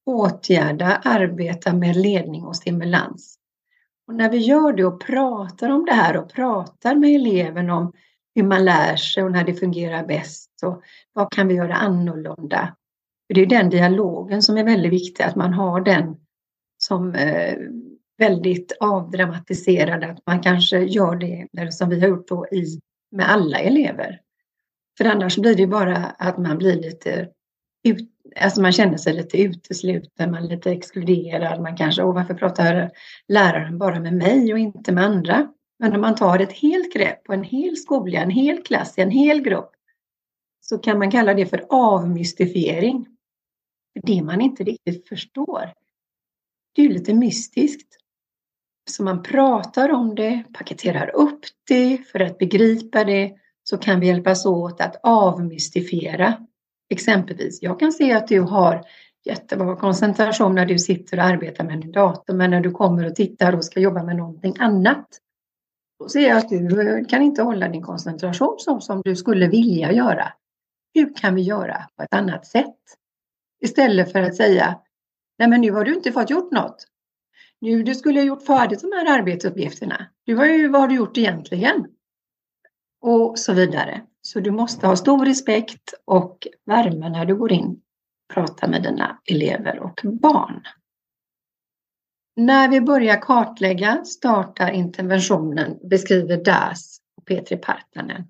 åtgärda, 0.06 1.00
arbeta 1.04 1.72
med 1.72 1.96
ledning 1.96 2.44
och 2.44 2.56
stimulans. 2.56 3.38
Och 4.06 4.14
när 4.14 4.30
vi 4.30 4.38
gör 4.38 4.72
det 4.72 4.84
och 4.84 5.00
pratar 5.00 5.70
om 5.70 5.84
det 5.84 5.94
här 5.94 6.16
och 6.16 6.32
pratar 6.32 6.94
med 6.94 7.14
eleven 7.14 7.70
om 7.70 7.92
hur 8.38 8.44
man 8.48 8.64
lär 8.64 8.96
sig 8.96 9.24
och 9.24 9.32
när 9.32 9.44
det 9.44 9.54
fungerar 9.54 10.06
bäst 10.06 10.50
och 10.62 10.82
vad 11.12 11.32
kan 11.32 11.48
vi 11.48 11.54
göra 11.54 11.74
annorlunda? 11.74 12.76
För 13.26 13.34
det 13.34 13.40
är 13.40 13.46
den 13.46 13.70
dialogen 13.70 14.42
som 14.42 14.56
är 14.56 14.64
väldigt 14.64 14.92
viktig, 14.92 15.24
att 15.24 15.36
man 15.36 15.52
har 15.52 15.80
den 15.80 16.16
som 16.78 17.14
eh, 17.14 17.58
väldigt 18.18 18.76
avdramatiserad, 18.80 20.04
att 20.04 20.26
man 20.26 20.40
kanske 20.40 20.78
gör 20.78 21.16
det 21.16 21.72
som 21.72 21.88
vi 21.88 22.00
har 22.00 22.08
gjort 22.08 22.28
då 22.28 22.46
i, 22.46 22.80
med 23.10 23.30
alla 23.30 23.58
elever. 23.58 24.20
För 24.98 25.04
annars 25.04 25.36
blir 25.36 25.54
det 25.54 25.66
bara 25.66 25.96
att 25.96 26.38
man 26.38 26.58
blir 26.58 26.76
lite 26.76 27.28
ut, 27.84 28.10
alltså 28.40 28.62
man 28.62 28.72
känner 28.72 28.96
sig 28.96 29.12
lite 29.12 29.42
utesluten, 29.42 30.30
man 30.30 30.44
är 30.44 30.48
lite 30.48 30.70
exkluderad. 30.70 31.62
Man 31.62 31.76
kanske, 31.76 32.02
åh 32.02 32.14
varför 32.14 32.34
pratar 32.34 32.90
läraren 33.28 33.78
bara 33.78 34.00
med 34.00 34.14
mig 34.14 34.52
och 34.52 34.58
inte 34.58 34.92
med 34.92 35.04
andra? 35.04 35.48
Men 35.78 35.94
om 35.94 36.00
man 36.00 36.14
tar 36.14 36.38
ett 36.38 36.52
helt 36.52 36.92
grepp 36.92 37.24
på 37.24 37.32
en 37.32 37.44
hel 37.44 37.76
skola, 37.76 38.18
en 38.20 38.30
hel 38.30 38.62
klass, 38.62 38.94
en 38.96 39.10
hel 39.10 39.40
grupp 39.40 39.70
så 40.60 40.78
kan 40.78 40.98
man 40.98 41.10
kalla 41.10 41.34
det 41.34 41.46
för 41.46 41.66
avmystifiering. 41.68 43.06
Det 44.02 44.22
man 44.22 44.40
inte 44.40 44.64
riktigt 44.64 45.08
förstår. 45.08 45.72
Det 46.74 46.82
är 46.82 46.88
lite 46.88 47.14
mystiskt. 47.14 47.96
Så 48.90 49.02
man 49.02 49.22
pratar 49.22 49.88
om 49.88 50.14
det, 50.14 50.44
paketerar 50.52 51.16
upp 51.16 51.40
det 51.68 51.98
för 52.12 52.20
att 52.20 52.38
begripa 52.38 53.04
det 53.04 53.34
så 53.62 53.78
kan 53.78 54.00
vi 54.00 54.06
hjälpas 54.06 54.46
åt 54.46 54.80
att 54.80 55.00
avmystifiera 55.02 56.46
Exempelvis, 56.90 57.62
jag 57.62 57.80
kan 57.80 57.92
se 57.92 58.12
att 58.12 58.28
du 58.28 58.40
har 58.40 58.84
jättebra 59.24 59.76
koncentration 59.76 60.54
när 60.54 60.66
du 60.66 60.78
sitter 60.78 61.16
och 61.16 61.24
arbetar 61.24 61.64
med 61.64 61.80
din 61.80 61.92
dator, 61.92 62.34
men 62.34 62.50
när 62.50 62.60
du 62.60 62.70
kommer 62.70 63.06
och 63.06 63.14
tittar 63.14 63.54
och 63.54 63.64
ska 63.64 63.80
jobba 63.80 64.02
med 64.02 64.16
någonting 64.16 64.54
annat, 64.58 65.08
då 65.98 66.08
ser 66.08 66.28
jag 66.28 66.38
att 66.38 66.48
du 66.48 66.98
eh, 66.98 67.04
kan 67.04 67.22
inte 67.22 67.42
hålla 67.42 67.68
din 67.68 67.82
koncentration 67.82 68.56
så 68.58 68.80
som 68.80 69.02
du 69.04 69.16
skulle 69.16 69.48
vilja 69.48 69.92
göra. 69.92 70.32
Hur 70.94 71.14
kan 71.14 71.34
vi 71.34 71.42
göra 71.42 71.88
på 71.96 72.02
ett 72.02 72.14
annat 72.14 72.46
sätt? 72.46 72.76
Istället 73.60 74.12
för 74.12 74.22
att 74.22 74.36
säga, 74.36 74.78
nej 75.38 75.48
men 75.48 75.60
nu 75.60 75.72
har 75.72 75.84
du 75.84 75.94
inte 75.94 76.12
fått 76.12 76.30
gjort 76.30 76.52
något. 76.52 76.86
Nu, 77.60 77.82
du 77.82 77.94
skulle 77.94 78.20
ha 78.20 78.26
gjort 78.26 78.46
färdigt 78.46 78.80
de 78.80 78.92
här 78.92 79.18
arbetsuppgifterna. 79.18 80.06
Du 80.24 80.36
har 80.36 80.46
ju, 80.46 80.68
vad 80.68 80.80
har 80.80 80.88
du 80.88 80.94
gjort 80.94 81.18
egentligen? 81.18 81.86
Och 83.00 83.38
så 83.38 83.52
vidare. 83.52 84.02
Så 84.22 84.40
du 84.40 84.50
måste 84.50 84.86
ha 84.86 84.96
stor 84.96 85.24
respekt 85.24 85.94
och 86.04 86.46
värme 86.66 87.08
när 87.08 87.24
du 87.24 87.36
går 87.36 87.52
in 87.52 87.66
och 87.66 88.34
pratar 88.34 88.68
med 88.68 88.82
dina 88.82 89.20
elever 89.30 89.78
och 89.78 90.00
barn. 90.04 90.62
När 92.38 92.68
vi 92.68 92.80
börjar 92.80 93.20
kartlägga 93.20 94.04
startar 94.04 94.70
interventionen, 94.70 95.78
beskriver 95.88 96.44
Das 96.44 97.00
och 97.16 97.24
Petri 97.26 97.56
Partanen. 97.56 98.24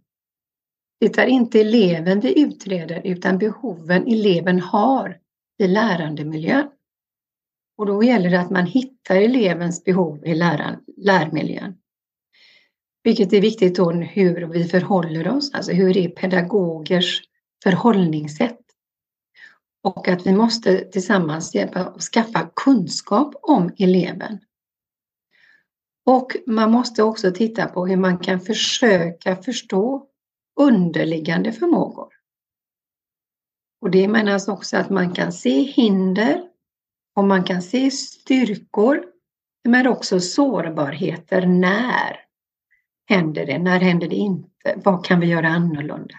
Det 1.00 1.18
är 1.18 1.26
inte 1.26 1.60
eleven 1.60 2.20
vi 2.20 2.40
utreder 2.40 3.00
utan 3.04 3.38
behoven 3.38 4.06
eleven 4.06 4.60
har 4.60 5.18
i 5.58 5.66
lärandemiljön. 5.66 6.68
Och 7.76 7.86
då 7.86 8.02
gäller 8.02 8.30
det 8.30 8.40
att 8.40 8.50
man 8.50 8.66
hittar 8.66 9.16
elevens 9.16 9.84
behov 9.84 10.26
i 10.26 10.34
lärmiljön. 10.96 11.74
Vilket 13.02 13.32
är 13.32 13.40
viktigt 13.40 13.76
då 13.76 13.90
hur 13.90 14.46
vi 14.46 14.64
förhåller 14.64 15.28
oss, 15.28 15.54
alltså 15.54 15.72
hur 15.72 15.96
är 15.96 16.08
pedagogers 16.08 17.22
förhållningssätt? 17.62 18.67
Och 19.97 20.09
att 20.09 20.26
vi 20.26 20.33
måste 20.33 20.78
tillsammans 20.78 21.54
hjälpa 21.54 21.87
och 21.87 22.00
skaffa 22.00 22.50
kunskap 22.57 23.35
om 23.42 23.71
eleven. 23.78 24.38
Och 26.07 26.37
man 26.47 26.71
måste 26.71 27.02
också 27.02 27.33
titta 27.33 27.66
på 27.66 27.87
hur 27.87 27.97
man 27.97 28.18
kan 28.18 28.40
försöka 28.40 29.37
förstå 29.37 30.07
underliggande 30.61 31.52
förmågor. 31.52 32.09
Och 33.80 33.90
det 33.90 34.09
menas 34.09 34.49
också 34.49 34.76
att 34.76 34.90
man 34.90 35.12
kan 35.12 35.33
se 35.33 35.62
hinder 35.62 36.42
och 37.16 37.25
man 37.25 37.45
kan 37.45 37.62
se 37.62 37.90
styrkor 37.90 39.04
men 39.64 39.87
också 39.87 40.21
sårbarheter. 40.21 41.47
När 41.47 42.21
händer 43.07 43.47
det? 43.47 43.59
När 43.59 43.80
händer 43.80 44.09
det 44.09 44.16
inte? 44.16 44.75
Vad 44.76 45.04
kan 45.04 45.21
vi 45.21 45.26
göra 45.26 45.49
annorlunda? 45.49 46.14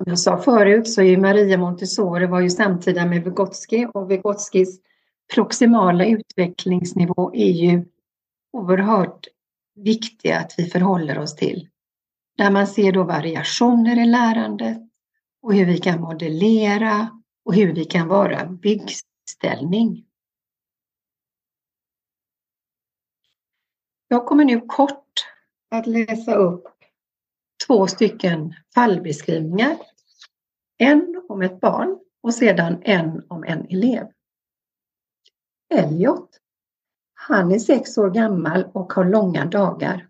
Som 0.00 0.10
jag 0.10 0.18
sa 0.18 0.38
förut 0.38 0.88
så 0.88 1.02
är 1.02 1.16
Maria 1.16 1.58
Montessori 1.58 2.26
var 2.26 2.40
ju 2.40 2.50
samtida 2.50 3.06
med 3.06 3.24
Vygotsky 3.24 3.86
och 3.86 4.10
Vygotskys 4.10 4.80
proximala 5.34 6.06
utvecklingsnivå 6.06 7.34
är 7.34 7.50
ju 7.50 7.84
oerhört 8.52 9.26
viktiga 9.74 10.38
att 10.38 10.54
vi 10.58 10.66
förhåller 10.66 11.18
oss 11.18 11.36
till. 11.36 11.68
Där 12.36 12.50
man 12.50 12.66
ser 12.66 12.92
då 12.92 13.04
variationer 13.04 14.02
i 14.02 14.06
lärandet 14.06 14.78
och 15.42 15.54
hur 15.54 15.66
vi 15.66 15.78
kan 15.78 16.00
modellera 16.00 17.20
och 17.44 17.54
hur 17.54 17.72
vi 17.72 17.84
kan 17.84 18.08
vara 18.08 18.46
byggställning. 18.46 20.04
Jag 24.08 24.26
kommer 24.26 24.44
nu 24.44 24.60
kort 24.60 25.26
att 25.70 25.86
läsa 25.86 26.34
upp 26.34 26.66
två 27.66 27.86
stycken 27.86 28.54
fallbeskrivningar. 28.74 29.89
En 30.82 31.22
om 31.28 31.42
ett 31.42 31.60
barn 31.60 31.98
och 32.22 32.34
sedan 32.34 32.82
en 32.82 33.22
om 33.28 33.44
en 33.44 33.66
elev. 33.68 34.06
Elliot. 35.74 36.30
Han 37.14 37.52
är 37.52 37.58
sex 37.58 37.98
år 37.98 38.10
gammal 38.10 38.64
och 38.72 38.92
har 38.92 39.04
långa 39.04 39.44
dagar. 39.44 40.08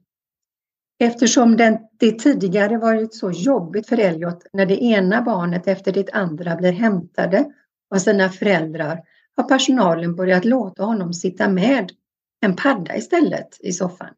Eftersom 0.98 1.56
det 1.98 2.18
tidigare 2.18 2.78
varit 2.78 3.14
så 3.14 3.30
jobbigt 3.30 3.88
för 3.88 3.98
Elliot 3.98 4.46
när 4.52 4.66
det 4.66 4.82
ena 4.82 5.22
barnet 5.22 5.66
efter 5.66 5.92
det 5.92 6.12
andra 6.12 6.56
blir 6.56 6.72
hämtade 6.72 7.52
av 7.94 7.98
sina 7.98 8.28
föräldrar 8.28 9.02
har 9.36 9.44
personalen 9.44 10.16
börjat 10.16 10.44
låta 10.44 10.84
honom 10.84 11.12
sitta 11.12 11.48
med 11.48 11.92
en 12.40 12.56
padda 12.56 12.96
istället 12.96 13.56
i 13.60 13.72
soffan. 13.72 14.14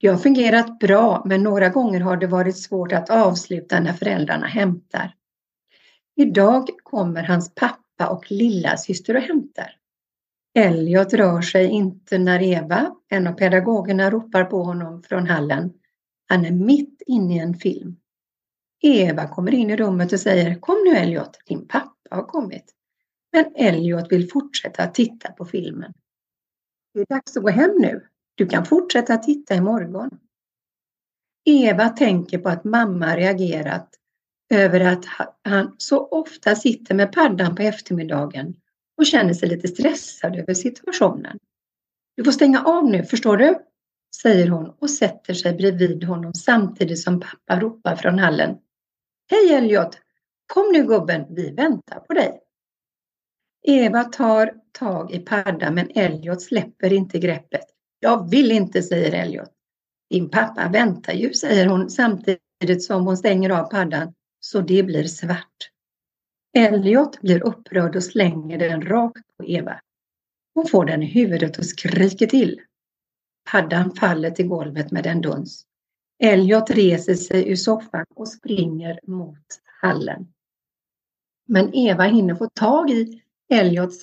Det 0.00 0.08
har 0.08 0.16
fungerat 0.16 0.78
bra 0.78 1.22
men 1.26 1.42
några 1.42 1.68
gånger 1.68 2.00
har 2.00 2.16
det 2.16 2.26
varit 2.26 2.58
svårt 2.58 2.92
att 2.92 3.10
avsluta 3.10 3.80
när 3.80 3.92
föräldrarna 3.92 4.46
hämtar. 4.46 5.14
Idag 6.16 6.70
kommer 6.82 7.22
hans 7.22 7.54
pappa 7.54 8.08
och 8.08 8.30
lilla 8.30 8.76
syster 8.76 9.16
och 9.16 9.22
hämtar. 9.22 9.76
Elliot 10.54 11.12
rör 11.12 11.42
sig 11.42 11.66
inte 11.66 12.18
när 12.18 12.42
Eva, 12.42 12.94
en 13.08 13.26
av 13.26 13.32
pedagogerna, 13.32 14.10
ropar 14.10 14.44
på 14.44 14.62
honom 14.62 15.02
från 15.02 15.26
hallen. 15.26 15.72
Han 16.26 16.44
är 16.44 16.50
mitt 16.50 17.02
inne 17.06 17.36
i 17.36 17.38
en 17.38 17.54
film. 17.54 17.96
Eva 18.82 19.28
kommer 19.28 19.54
in 19.54 19.70
i 19.70 19.76
rummet 19.76 20.12
och 20.12 20.20
säger 20.20 20.60
Kom 20.60 20.76
nu 20.84 20.96
Elliot, 20.96 21.38
din 21.46 21.68
pappa 21.68 21.94
har 22.10 22.22
kommit. 22.22 22.74
Men 23.32 23.44
Elliot 23.54 24.12
vill 24.12 24.30
fortsätta 24.30 24.86
titta 24.86 25.32
på 25.32 25.44
filmen. 25.44 25.92
Det 26.94 27.00
är 27.00 27.06
dags 27.06 27.36
att 27.36 27.42
gå 27.42 27.48
hem 27.48 27.70
nu. 27.78 28.06
Du 28.34 28.46
kan 28.46 28.64
fortsätta 28.64 29.16
titta 29.16 29.54
imorgon. 29.54 30.18
Eva 31.44 31.88
tänker 31.88 32.38
på 32.38 32.48
att 32.48 32.64
mamma 32.64 33.16
reagerat 33.16 33.88
över 34.50 34.80
att 34.80 35.04
han 35.44 35.74
så 35.78 36.08
ofta 36.08 36.54
sitter 36.54 36.94
med 36.94 37.12
paddan 37.12 37.54
på 37.54 37.62
eftermiddagen 37.62 38.54
och 38.98 39.06
känner 39.06 39.34
sig 39.34 39.48
lite 39.48 39.68
stressad 39.68 40.36
över 40.36 40.54
situationen. 40.54 41.38
Du 42.16 42.24
får 42.24 42.32
stänga 42.32 42.62
av 42.64 42.84
nu, 42.84 43.04
förstår 43.04 43.36
du? 43.36 43.58
säger 44.22 44.48
hon 44.48 44.70
och 44.78 44.90
sätter 44.90 45.34
sig 45.34 45.54
bredvid 45.54 46.04
honom 46.04 46.34
samtidigt 46.34 47.00
som 47.00 47.20
pappa 47.20 47.60
ropar 47.60 47.96
från 47.96 48.18
hallen. 48.18 48.56
Hej 49.30 49.54
Elliot! 49.54 49.98
Kom 50.46 50.72
nu 50.72 50.86
gubben, 50.86 51.26
vi 51.30 51.50
väntar 51.50 52.00
på 52.00 52.14
dig. 52.14 52.40
Eva 53.66 54.04
tar 54.04 54.54
tag 54.72 55.12
i 55.12 55.18
paddan 55.18 55.74
men 55.74 55.90
Elliot 55.94 56.42
släpper 56.42 56.92
inte 56.92 57.18
greppet. 57.18 57.64
Jag 58.00 58.30
vill 58.30 58.52
inte, 58.52 58.82
säger 58.82 59.12
Elliot. 59.12 59.50
Din 60.10 60.30
pappa 60.30 60.68
väntar 60.68 61.12
ju, 61.12 61.34
säger 61.34 61.66
hon 61.66 61.90
samtidigt 61.90 62.84
som 62.84 63.06
hon 63.06 63.16
stänger 63.16 63.50
av 63.50 63.70
paddan 63.70 64.14
så 64.44 64.60
det 64.60 64.82
blir 64.82 65.04
svart. 65.04 65.70
Elliot 66.56 67.20
blir 67.20 67.46
upprörd 67.46 67.96
och 67.96 68.04
slänger 68.04 68.58
den 68.58 68.82
rakt 68.82 69.36
på 69.36 69.44
Eva. 69.44 69.80
Hon 70.54 70.66
får 70.66 70.84
den 70.84 71.02
i 71.02 71.06
huvudet 71.06 71.58
och 71.58 71.66
skriker 71.66 72.26
till. 72.26 72.60
Paddan 73.50 73.94
faller 73.94 74.30
till 74.30 74.46
golvet 74.46 74.90
med 74.90 75.06
en 75.06 75.20
duns. 75.20 75.66
Elliot 76.22 76.70
reser 76.70 77.14
sig 77.14 77.48
ur 77.50 77.56
soffan 77.56 78.04
och 78.14 78.28
springer 78.28 79.00
mot 79.06 79.46
hallen. 79.80 80.26
Men 81.46 81.74
Eva 81.74 82.04
hinner 82.04 82.34
få 82.34 82.48
tag 82.48 82.90
i 82.90 83.22
Elliots 83.50 84.02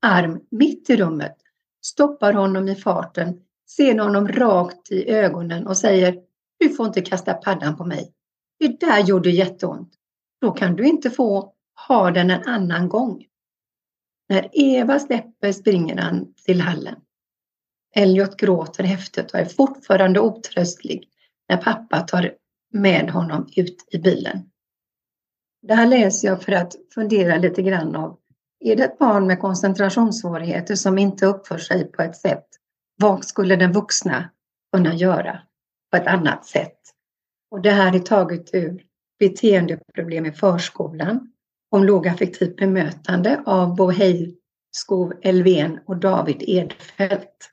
arm 0.00 0.40
mitt 0.50 0.90
i 0.90 0.96
rummet, 0.96 1.36
stoppar 1.84 2.32
honom 2.32 2.68
i 2.68 2.74
farten, 2.74 3.40
ser 3.68 3.98
honom 3.98 4.28
rakt 4.28 4.92
i 4.92 5.10
ögonen 5.10 5.66
och 5.66 5.76
säger 5.76 6.22
Du 6.58 6.68
får 6.68 6.86
inte 6.86 7.00
kasta 7.00 7.34
paddan 7.34 7.76
på 7.76 7.84
mig. 7.84 8.14
Det 8.58 8.80
där 8.80 9.00
gjorde 9.04 9.30
jätteont. 9.30 9.94
Då 10.40 10.50
kan 10.52 10.76
du 10.76 10.84
inte 10.84 11.10
få 11.10 11.52
ha 11.88 12.10
den 12.10 12.30
en 12.30 12.44
annan 12.44 12.88
gång. 12.88 13.24
När 14.28 14.48
Eva 14.52 14.98
släpper 14.98 15.52
springer 15.52 15.96
han 15.96 16.34
till 16.34 16.60
hallen. 16.60 16.96
Elliot 17.94 18.36
gråter 18.36 18.84
häftigt 18.84 19.30
och 19.30 19.38
är 19.40 19.44
fortfarande 19.44 20.20
otröstlig 20.20 21.08
när 21.48 21.56
pappa 21.56 22.00
tar 22.00 22.34
med 22.72 23.10
honom 23.10 23.48
ut 23.56 23.88
i 23.90 23.98
bilen. 23.98 24.50
Det 25.62 25.74
här 25.74 25.86
läser 25.86 26.28
jag 26.28 26.42
för 26.42 26.52
att 26.52 26.74
fundera 26.94 27.36
lite 27.36 27.62
grann 27.62 27.96
av. 27.96 28.18
Är 28.60 28.76
det 28.76 28.84
ett 28.84 28.98
barn 28.98 29.26
med 29.26 29.40
koncentrationssvårigheter 29.40 30.74
som 30.74 30.98
inte 30.98 31.26
uppför 31.26 31.58
sig 31.58 31.92
på 31.92 32.02
ett 32.02 32.16
sätt, 32.16 32.46
vad 32.96 33.24
skulle 33.24 33.56
den 33.56 33.72
vuxna 33.72 34.30
kunna 34.72 34.94
göra 34.94 35.40
på 35.90 35.96
ett 35.96 36.06
annat 36.06 36.46
sätt? 36.46 36.78
Och 37.50 37.62
det 37.62 37.70
här 37.70 37.94
är 37.94 37.98
taget 37.98 38.54
ur 38.54 38.84
beteendeproblem 39.18 40.26
i 40.26 40.32
förskolan 40.32 41.32
om 41.70 41.84
lågaffektivt 41.84 42.56
bemötande 42.56 43.42
av 43.46 43.76
Bo 43.76 43.90
Heiskov 43.90 45.12
Elven 45.22 45.80
och 45.86 45.96
David 45.96 46.42
Edfeldt. 46.46 47.50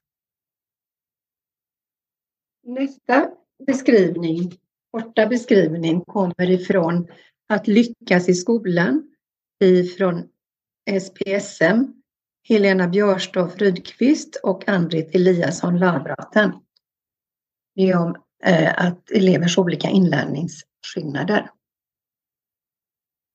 Nästa 2.63 3.29
beskrivning, 3.67 4.51
korta 4.91 5.27
beskrivning, 5.27 6.01
kommer 6.01 6.49
ifrån 6.49 7.07
att 7.49 7.67
lyckas 7.67 8.29
i 8.29 8.33
skolan 8.33 9.15
ifrån 9.63 10.29
SPSM, 11.01 11.93
Helena 12.47 12.87
Björstoff 12.87 13.57
Rydqvist 13.57 14.35
och 14.43 14.69
Ann-Britt 14.69 15.15
Eliasson 15.15 15.79
Lavraten. 15.79 16.51
Det 17.75 17.89
är 17.89 17.97
om 17.97 18.24
Eh, 18.45 18.73
att 18.77 19.11
elevers 19.11 19.57
olika 19.57 19.89
inlärningsskillnader. 19.89 21.49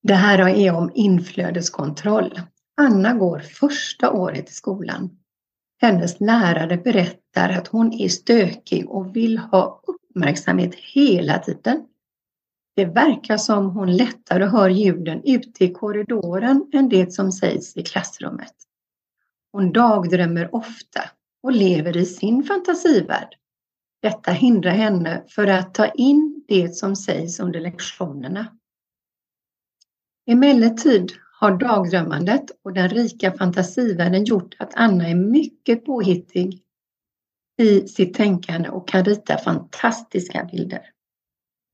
Det 0.02 0.14
här 0.14 0.48
är 0.48 0.74
om 0.74 0.90
inflödeskontroll. 0.94 2.40
Anna 2.76 3.14
går 3.14 3.38
första 3.38 4.12
året 4.12 4.50
i 4.50 4.52
skolan. 4.52 5.18
Hennes 5.80 6.20
lärare 6.20 6.76
berättar 6.76 7.48
att 7.48 7.68
hon 7.68 7.92
är 7.92 8.08
stökig 8.08 8.90
och 8.90 9.16
vill 9.16 9.38
ha 9.38 9.82
uppmärksamhet 9.86 10.74
hela 10.74 11.38
tiden. 11.38 11.86
Det 12.76 12.84
verkar 12.84 13.36
som 13.36 13.70
hon 13.70 13.96
lättare 13.96 14.44
hör 14.44 14.68
ljuden 14.68 15.22
ute 15.24 15.64
i 15.64 15.72
korridoren 15.72 16.70
än 16.72 16.88
det 16.88 17.12
som 17.12 17.32
sägs 17.32 17.76
i 17.76 17.82
klassrummet. 17.82 18.54
Hon 19.52 19.72
dagdrömmer 19.72 20.54
ofta 20.54 21.00
och 21.42 21.52
lever 21.52 21.96
i 21.96 22.06
sin 22.06 22.44
fantasivärld. 22.44 23.39
Detta 24.02 24.30
hindrar 24.32 24.70
henne 24.70 25.24
för 25.28 25.46
att 25.46 25.74
ta 25.74 25.86
in 25.86 26.44
det 26.48 26.76
som 26.76 26.96
sägs 26.96 27.40
under 27.40 27.60
lektionerna. 27.60 28.56
Emellertid 30.26 31.12
har 31.40 31.56
dagdrömmandet 31.58 32.44
och 32.64 32.72
den 32.72 32.88
rika 32.88 33.32
fantasivärlden 33.32 34.24
gjort 34.24 34.56
att 34.58 34.72
Anna 34.74 35.08
är 35.08 35.14
mycket 35.14 35.84
påhittig 35.84 36.62
i 37.58 37.88
sitt 37.88 38.14
tänkande 38.14 38.68
och 38.68 38.88
kan 38.88 39.04
rita 39.04 39.38
fantastiska 39.38 40.44
bilder. 40.44 40.90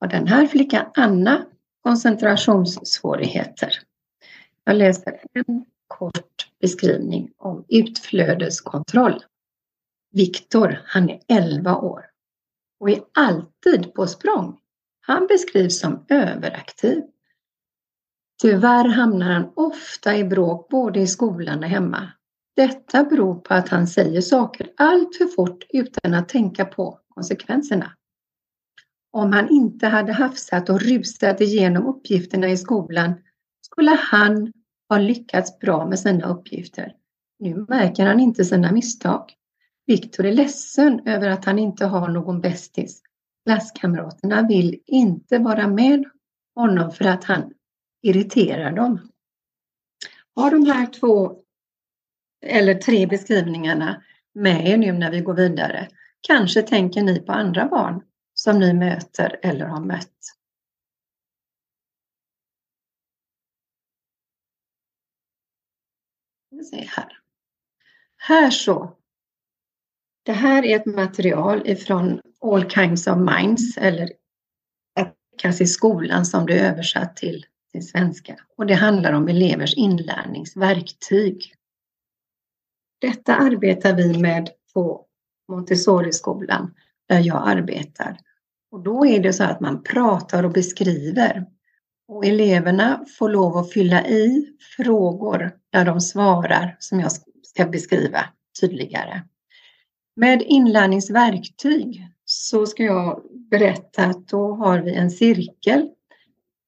Och 0.00 0.08
den 0.08 0.26
här 0.26 0.46
flickan 0.46 0.86
Anna 0.94 1.46
koncentrationssvårigheter. 1.82 3.70
Jag 4.64 4.76
läser 4.76 5.20
en 5.32 5.64
kort 5.86 6.50
beskrivning 6.60 7.30
om 7.36 7.64
utflödeskontroll. 7.68 9.24
Viktor, 10.12 10.82
han 10.84 11.10
är 11.10 11.20
11 11.28 11.76
år 11.76 12.06
och 12.80 12.90
är 12.90 13.00
alltid 13.14 13.94
på 13.94 14.06
språng. 14.06 14.58
Han 15.00 15.26
beskrivs 15.26 15.80
som 15.80 16.04
överaktiv 16.08 17.02
Tyvärr 18.42 18.88
hamnar 18.88 19.32
han 19.32 19.52
ofta 19.56 20.16
i 20.16 20.24
bråk 20.24 20.68
både 20.68 21.00
i 21.00 21.06
skolan 21.06 21.58
och 21.58 21.68
hemma. 21.70 22.12
Detta 22.56 23.04
beror 23.04 23.34
på 23.34 23.54
att 23.54 23.68
han 23.68 23.86
säger 23.86 24.20
saker 24.20 24.70
allt 24.76 25.16
för 25.16 25.24
fort 25.24 25.64
utan 25.68 26.14
att 26.14 26.28
tänka 26.28 26.64
på 26.64 27.00
konsekvenserna. 27.08 27.92
Om 29.12 29.32
han 29.32 29.48
inte 29.48 29.86
hade 29.86 30.12
hafsat 30.12 30.68
och 30.68 30.80
rusat 30.80 31.40
igenom 31.40 31.86
uppgifterna 31.86 32.48
i 32.48 32.56
skolan 32.56 33.14
skulle 33.60 33.90
han 33.90 34.52
ha 34.88 34.98
lyckats 34.98 35.58
bra 35.58 35.86
med 35.86 35.98
sina 35.98 36.28
uppgifter. 36.28 36.92
Nu 37.38 37.66
märker 37.68 38.06
han 38.06 38.20
inte 38.20 38.44
sina 38.44 38.72
misstag. 38.72 39.32
Viktor 39.86 40.26
är 40.26 40.32
ledsen 40.32 41.06
över 41.06 41.28
att 41.28 41.44
han 41.44 41.58
inte 41.58 41.86
har 41.86 42.08
någon 42.08 42.40
bästis. 42.40 43.02
Klasskamraterna 43.46 44.46
vill 44.48 44.80
inte 44.86 45.38
vara 45.38 45.68
med 45.68 46.04
honom 46.54 46.92
för 46.92 47.04
att 47.04 47.24
han 47.24 47.52
irriterar 48.02 48.72
dem. 48.72 49.12
Har 50.34 50.50
de 50.50 50.66
här 50.66 50.86
två 50.86 51.42
eller 52.46 52.74
tre 52.74 53.06
beskrivningarna 53.06 54.02
med 54.34 54.68
er 54.68 54.76
nu 54.76 54.92
när 54.92 55.10
vi 55.10 55.20
går 55.20 55.34
vidare. 55.34 55.88
Kanske 56.20 56.62
tänker 56.62 57.02
ni 57.02 57.20
på 57.20 57.32
andra 57.32 57.68
barn 57.68 58.02
som 58.34 58.58
ni 58.58 58.72
möter 58.72 59.40
eller 59.42 59.66
har 59.66 59.80
mött. 59.80 60.12
Här. 66.72 67.18
här 68.16 68.50
så. 68.50 68.96
Det 70.26 70.32
här 70.32 70.64
är 70.64 70.76
ett 70.76 70.86
material 70.86 71.62
ifrån 71.64 72.20
All 72.40 72.70
Kinds 72.70 73.06
of 73.06 73.18
Minds 73.18 73.76
eller 73.76 74.08
kanske 75.38 75.64
i 75.64 75.66
skolan 75.66 76.26
som 76.26 76.46
det 76.46 76.58
är 76.58 76.70
översatt 76.72 77.16
till, 77.16 77.44
till 77.72 77.88
svenska. 77.88 78.36
Och 78.56 78.66
det 78.66 78.74
handlar 78.74 79.12
om 79.12 79.28
elevers 79.28 79.74
inlärningsverktyg. 79.74 81.54
Detta 83.00 83.36
arbetar 83.36 83.94
vi 83.94 84.18
med 84.18 84.50
på 84.74 85.06
Montessori-skolan 85.48 86.74
där 87.08 87.20
jag 87.20 87.48
arbetar. 87.48 88.18
Och 88.70 88.82
då 88.82 89.06
är 89.06 89.20
det 89.20 89.32
så 89.32 89.44
att 89.44 89.60
man 89.60 89.82
pratar 89.82 90.44
och 90.44 90.52
beskriver. 90.52 91.46
Och 92.08 92.24
eleverna 92.24 93.04
får 93.18 93.28
lov 93.28 93.56
att 93.56 93.72
fylla 93.72 94.06
i 94.06 94.46
frågor 94.76 95.52
där 95.72 95.84
de 95.84 96.00
svarar 96.00 96.76
som 96.78 97.00
jag 97.00 97.12
ska 97.42 97.66
beskriva 97.66 98.24
tydligare. 98.60 99.22
Med 100.18 100.42
inlärningsverktyg 100.42 102.08
så 102.24 102.66
ska 102.66 102.82
jag 102.82 103.22
berätta 103.50 104.04
att 104.04 104.28
då 104.28 104.54
har 104.54 104.78
vi 104.78 104.94
en 104.94 105.10
cirkel 105.10 105.90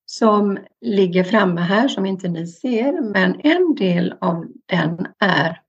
som 0.06 0.58
ligger 0.80 1.24
framme 1.24 1.60
här 1.60 1.88
som 1.88 2.06
inte 2.06 2.28
ni 2.28 2.46
ser 2.46 3.00
men 3.12 3.40
en 3.40 3.74
del 3.74 4.14
av 4.20 4.46
den 4.66 5.06
är 5.18 5.62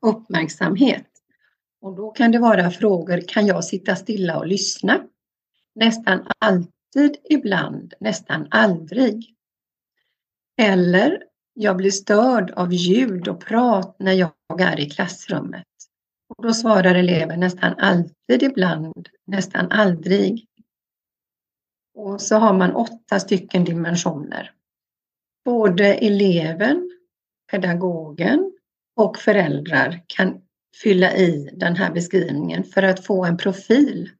uppmärksamhet. 0.00 1.06
Och 1.80 1.96
då 1.96 2.10
kan 2.10 2.30
det 2.30 2.38
vara 2.38 2.70
frågor, 2.70 3.20
kan 3.28 3.46
jag 3.46 3.64
sitta 3.64 3.96
stilla 3.96 4.38
och 4.38 4.46
lyssna? 4.46 5.00
Nästan 5.74 6.26
alltid, 6.38 7.16
ibland, 7.30 7.94
nästan 8.00 8.46
aldrig. 8.50 9.34
Eller, 10.58 11.18
jag 11.54 11.76
blir 11.76 11.90
störd 11.90 12.50
av 12.50 12.72
ljud 12.72 13.28
och 13.28 13.40
prat 13.40 13.96
när 13.98 14.12
jag 14.12 14.60
är 14.60 14.80
i 14.80 14.90
klassrummet. 14.90 15.64
Och 16.28 16.44
då 16.44 16.54
svarar 16.54 16.94
eleven 16.94 17.40
nästan 17.40 17.74
alltid, 17.78 18.42
ibland, 18.42 19.08
nästan 19.26 19.72
aldrig. 19.72 20.46
Och 21.94 22.20
så 22.20 22.36
har 22.36 22.52
man 22.52 22.74
åtta 22.74 23.20
stycken 23.20 23.64
dimensioner. 23.64 24.52
Både 25.44 25.94
eleven, 25.94 26.90
pedagogen, 27.50 28.50
och 28.96 29.18
föräldrar 29.18 30.02
kan 30.06 30.40
fylla 30.82 31.16
i 31.16 31.50
den 31.52 31.76
här 31.76 31.92
beskrivningen 31.92 32.64
för 32.64 32.82
att 32.82 33.06
få 33.06 33.24
en 33.24 33.36
profil 33.36 34.10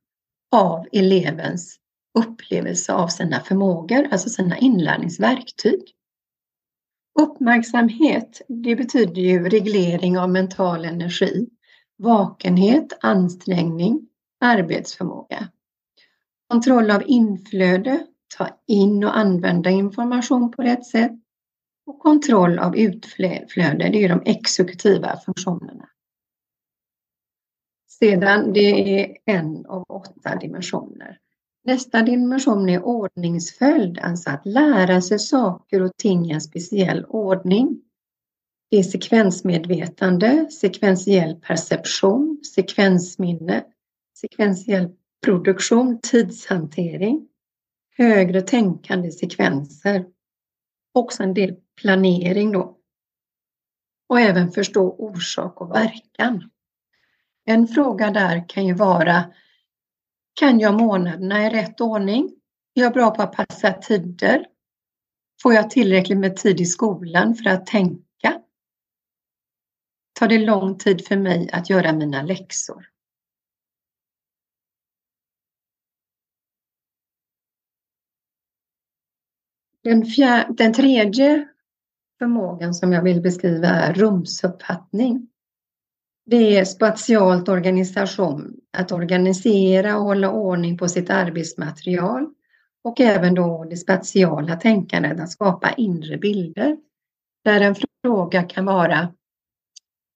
av 0.52 0.86
elevens 0.92 1.78
upplevelse 2.18 2.92
av 2.92 3.08
sina 3.08 3.40
förmågor, 3.40 4.08
alltså 4.10 4.28
sina 4.28 4.58
inlärningsverktyg. 4.58 5.82
Uppmärksamhet, 7.20 8.40
det 8.48 8.76
betyder 8.76 9.22
ju 9.22 9.48
reglering 9.48 10.18
av 10.18 10.30
mental 10.30 10.84
energi, 10.84 11.48
vakenhet, 11.98 12.98
ansträngning, 13.00 14.08
arbetsförmåga. 14.40 15.48
Kontroll 16.48 16.90
av 16.90 17.02
inflöde, 17.06 18.06
ta 18.38 18.48
in 18.66 19.04
och 19.04 19.16
använda 19.16 19.70
information 19.70 20.50
på 20.50 20.62
rätt 20.62 20.86
sätt 20.86 21.12
och 21.86 21.98
kontroll 21.98 22.58
av 22.58 22.76
utflöde, 22.76 23.88
det 23.88 24.04
är 24.04 24.08
de 24.08 24.22
exekutiva 24.24 25.16
funktionerna. 25.24 25.88
Sedan, 27.88 28.52
det 28.52 29.00
är 29.00 29.16
en 29.24 29.66
av 29.66 29.84
åtta 29.88 30.36
dimensioner. 30.36 31.18
Nästa 31.64 32.02
dimension 32.02 32.68
är 32.68 32.82
ordningsföljd, 32.82 33.98
alltså 33.98 34.30
att 34.30 34.46
lära 34.46 35.00
sig 35.00 35.18
saker 35.18 35.82
och 35.82 35.96
ting 35.96 36.30
i 36.30 36.32
en 36.32 36.40
speciell 36.40 37.04
ordning. 37.04 37.83
Det 38.74 38.78
är 38.78 38.82
sekvensmedvetande, 38.82 40.50
sekventiell 40.50 41.34
perception, 41.34 42.40
sekvensminne, 42.54 43.64
sekventiell 44.20 44.90
produktion, 45.24 46.00
tidshantering, 46.02 47.28
högre 47.96 48.40
tänkande 48.40 49.10
sekvenser. 49.10 50.04
Också 50.94 51.22
en 51.22 51.34
del 51.34 51.54
planering 51.80 52.52
då. 52.52 52.76
Och 54.08 54.20
även 54.20 54.50
förstå 54.50 54.96
orsak 54.98 55.60
och 55.60 55.70
verkan. 55.70 56.50
En 57.44 57.68
fråga 57.68 58.10
där 58.10 58.48
kan 58.48 58.66
ju 58.66 58.74
vara 58.74 59.24
Kan 60.34 60.60
jag 60.60 60.74
månaderna 60.74 61.46
i 61.46 61.50
rätt 61.50 61.80
ordning? 61.80 62.30
Är 62.74 62.82
jag 62.82 62.92
bra 62.92 63.10
på 63.10 63.22
att 63.22 63.32
passa 63.32 63.72
tider? 63.72 64.46
Får 65.42 65.54
jag 65.54 65.70
tillräckligt 65.70 66.18
med 66.18 66.36
tid 66.36 66.60
i 66.60 66.66
skolan 66.66 67.34
för 67.34 67.50
att 67.50 67.66
tänka? 67.66 68.04
Tar 70.14 70.28
det 70.28 70.38
lång 70.38 70.78
tid 70.78 71.06
för 71.06 71.16
mig 71.16 71.50
att 71.52 71.70
göra 71.70 71.92
mina 71.92 72.22
läxor? 72.22 72.88
Den, 79.82 80.04
fjär, 80.04 80.46
den 80.50 80.72
tredje 80.72 81.48
förmågan 82.18 82.74
som 82.74 82.92
jag 82.92 83.02
vill 83.02 83.20
beskriva 83.20 83.68
är 83.68 83.94
rumsuppfattning. 83.94 85.28
Det 86.26 86.56
är 86.56 86.64
spatialt 86.64 87.48
organisation, 87.48 88.56
att 88.72 88.92
organisera 88.92 89.96
och 89.96 90.04
hålla 90.04 90.30
ordning 90.30 90.78
på 90.78 90.88
sitt 90.88 91.10
arbetsmaterial 91.10 92.34
och 92.84 93.00
även 93.00 93.34
då 93.34 93.64
det 93.70 93.76
spatiala 93.76 94.56
tänkandet, 94.56 95.20
att 95.20 95.30
skapa 95.30 95.72
inre 95.72 96.16
bilder. 96.18 96.76
Där 97.44 97.60
en 97.60 97.74
fråga 98.02 98.42
kan 98.42 98.64
vara 98.64 99.14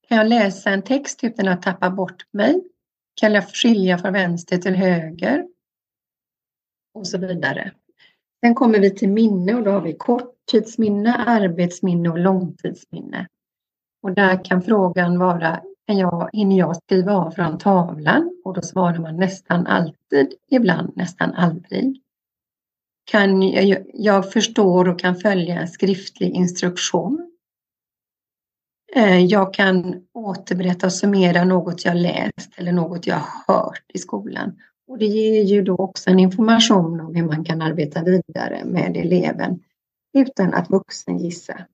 kan 0.08 0.18
jag 0.18 0.28
läsa 0.28 0.70
en 0.70 0.82
text 0.82 1.18
typ 1.18 1.32
utan 1.32 1.48
att 1.48 1.62
tappa 1.62 1.90
bort 1.90 2.24
mig? 2.30 2.64
Kan 3.20 3.32
jag 3.32 3.48
skilja 3.48 3.98
från 3.98 4.12
vänster 4.12 4.56
till 4.56 4.74
höger? 4.74 5.46
Och 6.94 7.06
så 7.06 7.18
vidare. 7.18 7.72
Sen 8.40 8.54
kommer 8.54 8.78
vi 8.78 8.90
till 8.90 9.08
minne 9.08 9.54
och 9.54 9.64
då 9.64 9.70
har 9.70 9.80
vi 9.80 9.94
korttidsminne, 9.94 11.14
arbetsminne 11.14 12.08
och 12.08 12.18
långtidsminne. 12.18 13.26
Och 14.02 14.12
där 14.12 14.44
kan 14.44 14.62
frågan 14.62 15.18
vara, 15.18 15.62
kan 15.86 15.98
jag, 15.98 16.30
hinner 16.32 16.58
jag 16.58 16.76
skriva 16.76 17.12
av 17.12 17.30
från 17.30 17.58
tavlan? 17.58 18.42
Och 18.44 18.54
då 18.54 18.62
svarar 18.62 18.98
man 18.98 19.16
nästan 19.16 19.66
alltid, 19.66 20.34
ibland 20.50 20.96
nästan 20.96 21.34
aldrig. 21.34 22.02
Kan 23.04 23.42
jag, 23.42 23.84
jag 23.94 24.32
förstår 24.32 24.88
och 24.88 24.98
kan 24.98 25.16
följa 25.16 25.60
en 25.60 25.68
skriftlig 25.68 26.34
instruktion. 26.34 27.37
Eh, 28.96 29.18
jag 29.18 29.54
kan 29.54 30.06
återberätta 30.12 30.86
och 30.86 30.92
summera 30.92 31.44
något 31.44 31.84
jag 31.84 31.96
läst 31.96 32.50
eller 32.56 32.72
något 32.72 33.06
jag 33.06 33.22
hört 33.46 33.84
i 33.94 33.98
skolan. 33.98 34.58
Och 34.88 34.98
det 34.98 35.06
ger 35.06 35.42
ju 35.42 35.62
då 35.62 35.76
också 35.76 36.10
en 36.10 36.18
information 36.18 37.00
om 37.00 37.14
hur 37.14 37.26
man 37.26 37.44
kan 37.44 37.62
arbeta 37.62 38.02
vidare 38.02 38.64
med 38.64 38.96
eleven 38.96 39.62
utan 40.14 40.54
att 40.54 40.70
vuxen 40.70 41.18
gissa. 41.18 41.66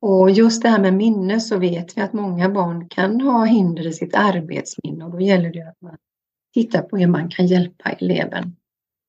Och 0.00 0.30
just 0.30 0.62
det 0.62 0.68
här 0.68 0.80
med 0.80 0.94
minne 0.94 1.40
så 1.40 1.58
vet 1.58 1.96
vi 1.96 2.02
att 2.02 2.12
många 2.12 2.48
barn 2.48 2.88
kan 2.88 3.20
ha 3.20 3.44
hinder 3.44 3.86
i 3.86 3.92
sitt 3.92 4.14
arbetsminne 4.14 5.04
och 5.04 5.10
då 5.10 5.20
gäller 5.20 5.52
det 5.52 5.68
att 5.68 5.80
man 5.80 5.96
tittar 6.54 6.82
på 6.82 6.96
hur 6.96 7.06
man 7.06 7.28
kan 7.28 7.46
hjälpa 7.46 7.90
eleven 7.90 8.56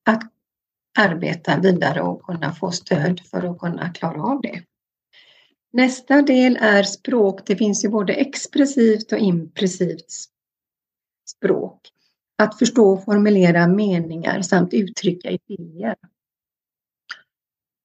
att 0.06 0.24
arbeta 1.00 1.60
vidare 1.60 2.02
och 2.02 2.22
kunna 2.22 2.52
få 2.52 2.72
stöd 2.72 3.20
för 3.20 3.52
att 3.52 3.60
kunna 3.60 3.90
klara 3.90 4.24
av 4.24 4.42
det. 4.42 4.64
Nästa 5.74 6.22
del 6.22 6.58
är 6.62 6.84
språk. 6.84 7.42
Det 7.46 7.56
finns 7.56 7.86
ju 7.86 7.90
både 7.90 8.14
expressivt 8.14 9.12
och 9.12 9.20
impressivt 9.20 10.12
språk 11.30 11.92
att 12.38 12.60
förstå 12.60 12.90
och 12.90 13.04
formulera 13.04 13.68
meningar 13.68 14.42
samt 14.42 14.74
uttrycka 14.74 15.30
idéer. 15.48 15.96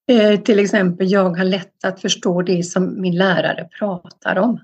Eh, 0.09 0.41
till 0.41 0.59
exempel, 0.59 1.11
jag 1.11 1.37
har 1.37 1.45
lätt 1.45 1.85
att 1.85 2.01
förstå 2.01 2.43
det 2.43 2.63
som 2.63 3.01
min 3.01 3.17
lärare 3.17 3.69
pratar 3.79 4.37
om. 4.37 4.61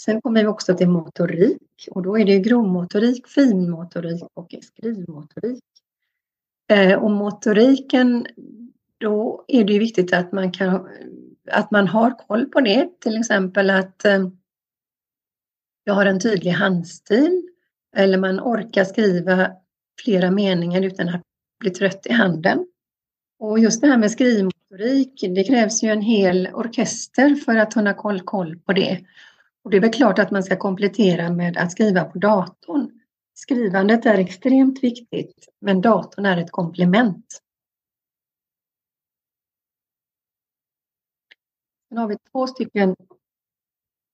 Sen 0.00 0.20
kommer 0.20 0.42
vi 0.42 0.48
också 0.48 0.76
till 0.76 0.88
motorik 0.88 1.88
och 1.90 2.02
då 2.02 2.18
är 2.18 2.24
det 2.24 2.38
grovmotorik, 2.38 3.28
finmotorik 3.28 4.22
och 4.34 4.54
skrivmotorik. 4.62 5.64
Eh, 6.72 7.02
och 7.02 7.10
motoriken, 7.10 8.26
då 8.98 9.44
är 9.48 9.64
det 9.64 9.72
ju 9.72 9.78
viktigt 9.78 10.12
att 10.12 10.32
man 10.32 10.52
kan 10.52 10.88
att 11.50 11.70
man 11.70 11.88
har 11.88 12.10
koll 12.28 12.46
på 12.46 12.60
det, 12.60 13.00
till 13.00 13.18
exempel 13.18 13.70
att 13.70 14.04
eh, 14.04 14.28
jag 15.84 15.94
har 15.94 16.06
en 16.06 16.20
tydlig 16.20 16.50
handstil 16.50 17.42
eller 17.96 18.18
man 18.18 18.40
orkar 18.40 18.84
skriva 18.84 19.50
flera 20.04 20.30
meningar 20.30 20.82
utan 20.82 21.08
att 21.08 21.22
bli 21.60 21.70
trött 21.70 22.06
i 22.06 22.12
handen. 22.12 22.66
Och 23.38 23.58
just 23.58 23.80
det 23.80 23.86
här 23.86 23.98
med 23.98 24.10
skrivmotorik, 24.10 25.20
det 25.34 25.44
krävs 25.44 25.82
ju 25.82 25.88
en 25.88 26.02
hel 26.02 26.48
orkester 26.52 27.34
för 27.34 27.56
att 27.56 27.74
kunna 27.74 27.94
koll, 27.94 28.20
koll 28.20 28.58
på 28.58 28.72
det. 28.72 29.04
Och 29.64 29.70
det 29.70 29.76
är 29.76 29.80
väl 29.80 29.92
klart 29.92 30.18
att 30.18 30.30
man 30.30 30.42
ska 30.42 30.56
komplettera 30.56 31.30
med 31.30 31.56
att 31.56 31.72
skriva 31.72 32.04
på 32.04 32.18
datorn. 32.18 32.90
Skrivandet 33.34 34.06
är 34.06 34.18
extremt 34.18 34.84
viktigt, 34.84 35.48
men 35.60 35.80
datorn 35.80 36.26
är 36.26 36.36
ett 36.36 36.50
komplement. 36.50 37.40
Sen 41.90 41.98
har 41.98 42.08
vi 42.08 42.16
två 42.32 42.46
stycken 42.46 42.96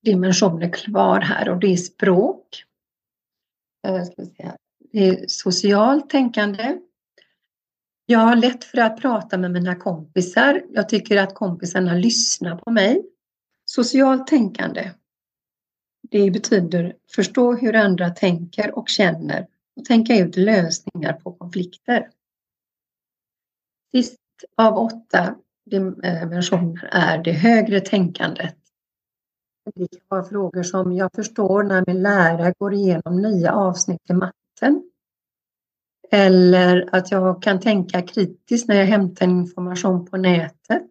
dimensioner 0.02 0.72
kvar 0.72 1.20
här 1.20 1.48
och 1.48 1.60
det 1.60 1.72
är 1.72 1.76
språk. 1.76 2.64
Eh, 3.86 4.04
det 4.92 5.08
är 5.08 5.26
socialt 5.28 6.10
tänkande. 6.10 6.78
Jag 8.06 8.18
har 8.18 8.36
lätt 8.36 8.64
för 8.64 8.78
att 8.78 9.00
prata 9.00 9.38
med 9.38 9.50
mina 9.50 9.74
kompisar. 9.74 10.62
Jag 10.70 10.88
tycker 10.88 11.16
att 11.16 11.34
kompisarna 11.34 11.94
lyssnar 11.94 12.56
på 12.58 12.70
mig. 12.70 13.06
Socialt 13.64 14.26
tänkande. 14.26 14.90
Det 16.10 16.30
betyder 16.30 16.96
förstå 17.10 17.54
hur 17.54 17.74
andra 17.74 18.10
tänker 18.10 18.78
och 18.78 18.88
känner 18.88 19.46
och 19.76 19.84
tänka 19.84 20.16
ut 20.16 20.36
lösningar 20.36 21.12
på 21.12 21.32
konflikter. 21.32 22.10
Sist 23.92 24.20
av 24.56 24.78
åtta 24.78 25.36
dimensioner 25.66 26.84
eh, 26.92 27.08
är 27.08 27.22
det 27.22 27.32
högre 27.32 27.80
tänkandet. 27.80 28.56
Det 29.74 29.88
kan 29.88 30.00
vara 30.08 30.24
frågor 30.24 30.62
som 30.62 30.92
jag 30.92 31.10
förstår 31.14 31.62
när 31.62 31.84
min 31.86 32.02
lärare 32.02 32.54
går 32.58 32.74
igenom 32.74 33.22
nya 33.22 33.52
avsnitt 33.52 34.10
i 34.10 34.12
matten. 34.12 34.90
Eller 36.10 36.88
att 36.92 37.10
jag 37.10 37.42
kan 37.42 37.60
tänka 37.60 38.02
kritiskt 38.02 38.68
när 38.68 38.76
jag 38.76 38.86
hämtar 38.86 39.26
information 39.26 40.06
på 40.06 40.16
nätet. 40.16 40.90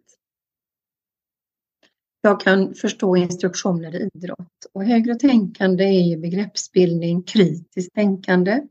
Jag 2.20 2.40
kan 2.40 2.74
förstå 2.74 3.16
instruktioner 3.16 3.94
i 3.94 4.10
idrott. 4.14 4.66
Och 4.72 4.84
högre 4.84 5.14
tänkande 5.14 5.84
är 5.84 6.18
begreppsbildning, 6.18 7.22
kritiskt 7.22 7.94
tänkande, 7.94 8.62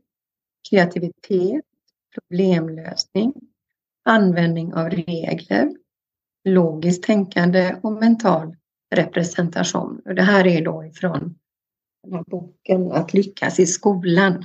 kreativitet, 0.70 1.64
problemlösning, 2.14 3.34
användning 4.04 4.74
av 4.74 4.90
regler, 4.90 5.76
logiskt 6.46 7.02
tänkande 7.02 7.76
och 7.82 7.92
mental 7.92 8.56
representation. 8.94 10.02
Och 10.04 10.14
det 10.14 10.22
här 10.22 10.46
är 10.46 10.64
då 10.64 10.84
ifrån 10.84 11.38
den 12.02 12.12
här 12.12 12.24
boken 12.26 12.92
Att 12.92 13.14
lyckas 13.14 13.60
i 13.60 13.66
skolan. 13.66 14.44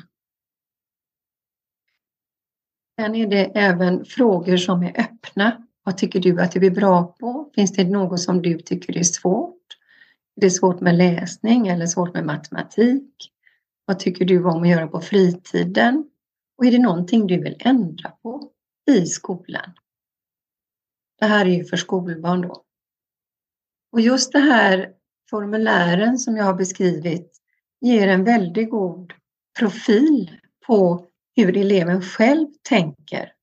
Sen 2.99 3.15
är 3.15 3.27
det 3.27 3.45
även 3.45 4.05
frågor 4.05 4.57
som 4.57 4.83
är 4.83 4.99
öppna. 4.99 5.67
Vad 5.83 5.97
tycker 5.97 6.19
du 6.19 6.41
att 6.41 6.51
du 6.51 6.65
är 6.65 6.71
bra 6.71 7.15
på? 7.19 7.51
Finns 7.55 7.73
det 7.73 7.83
något 7.83 8.19
som 8.19 8.41
du 8.41 8.59
tycker 8.59 8.97
är 8.97 9.03
svårt? 9.03 9.57
Är 10.35 10.41
det 10.41 10.49
svårt 10.49 10.81
med 10.81 10.97
läsning 10.97 11.67
eller 11.67 11.85
svårt 11.85 12.13
med 12.13 12.25
matematik? 12.25 13.31
Vad 13.85 13.99
tycker 13.99 14.25
du 14.25 14.43
om 14.45 14.61
att 14.61 14.69
göra 14.69 14.87
på 14.87 15.01
fritiden? 15.01 16.09
Och 16.57 16.65
är 16.65 16.71
det 16.71 16.79
någonting 16.79 17.27
du 17.27 17.43
vill 17.43 17.55
ändra 17.59 18.09
på 18.09 18.51
i 18.91 19.05
skolan? 19.05 19.73
Det 21.21 21.27
här 21.27 21.45
är 21.45 21.49
ju 21.49 21.65
för 21.65 21.77
skolbarn 21.77 22.41
då. 22.41 22.63
Och 23.91 24.01
just 24.01 24.31
det 24.31 24.39
här 24.39 24.93
formulären 25.29 26.17
som 26.17 26.37
jag 26.37 26.45
har 26.45 26.53
beskrivit 26.53 27.41
ger 27.81 28.07
en 28.07 28.23
väldigt 28.23 28.69
god 28.69 29.13
profil 29.59 30.39
på 30.67 31.07
hur 31.35 31.57
eleven 31.57 32.01
själv 32.01 32.47
tänker 32.69 33.33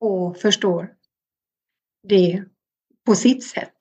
och 0.00 0.36
förstår 0.36 0.92
det 2.08 2.44
på 3.06 3.14
sitt 3.14 3.44
sätt. 3.44 3.78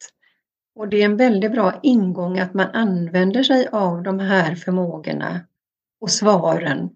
Och 0.76 0.90
det 0.90 1.02
är 1.02 1.06
en 1.06 1.18
väldigt 1.18 1.52
bra 1.52 1.80
ingång 1.84 2.40
att 2.40 2.54
man 2.54 2.68
använder 2.68 3.44
sig 3.44 3.68
av 3.72 4.04
de 4.04 4.20
här 4.20 4.56
förmågorna 4.56 5.40
och 6.00 6.12
svaren 6.12 6.90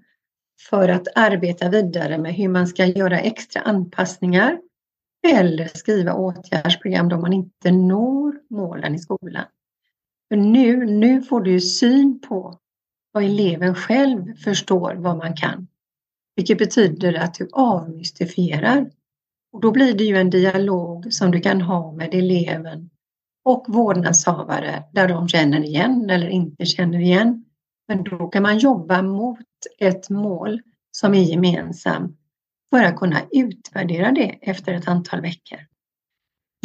för 0.70 0.90
att 0.90 1.08
arbeta 1.16 1.70
vidare 1.70 2.18
med 2.18 2.34
hur 2.34 2.50
man 2.50 2.68
ska 2.68 2.86
göra 2.86 3.20
extra 3.20 3.62
anpassningar 3.62 4.60
eller 5.26 5.68
skriva 5.68 6.14
åtgärdsprogram 6.14 7.10
då 7.10 7.20
man 7.20 7.34
inte 7.34 7.72
når 7.72 8.36
målen 8.50 8.96
i 8.96 9.00
skolan. 9.00 9.46
För 10.30 10.36
nu, 10.36 10.86
nu 10.86 11.22
får 11.22 11.42
du 11.42 11.62
syn 11.62 12.20
på 12.20 12.60
vad 13.12 13.24
eleven 13.24 13.76
själv 13.76 14.36
förstår 14.36 14.96
vad 14.96 15.18
man 15.18 15.36
kan. 15.36 15.68
Vilket 16.36 16.58
betyder 16.58 17.14
att 17.14 17.34
du 17.34 17.50
avmystifierar. 17.52 18.92
Och 19.54 19.62
då 19.62 19.72
blir 19.72 19.94
det 19.94 20.04
ju 20.04 20.18
en 20.18 20.30
dialog 20.30 21.14
som 21.14 21.32
du 21.32 21.42
kan 21.42 21.62
ha 21.62 21.92
med 21.92 22.14
eleven 22.14 22.90
och 23.46 23.66
vårdnadshavare 23.68 24.84
där 24.92 25.08
de 25.08 25.28
känner 25.28 25.64
igen 25.64 26.10
eller 26.10 26.28
inte 26.28 26.66
känner 26.66 27.00
igen. 27.00 27.46
Men 27.88 28.04
då 28.04 28.28
kan 28.28 28.44
man 28.44 28.58
jobba 28.58 29.02
mot 29.02 29.40
ett 29.80 30.10
mål 30.10 30.62
som 30.92 31.14
är 31.14 31.24
gemensamt 31.24 32.20
för 32.69 32.84
att 32.84 32.97
kunna 32.97 33.21
utvärdera 33.32 34.12
det 34.12 34.39
efter 34.41 34.73
ett 34.73 34.88
antal 34.88 35.21
veckor. 35.21 35.60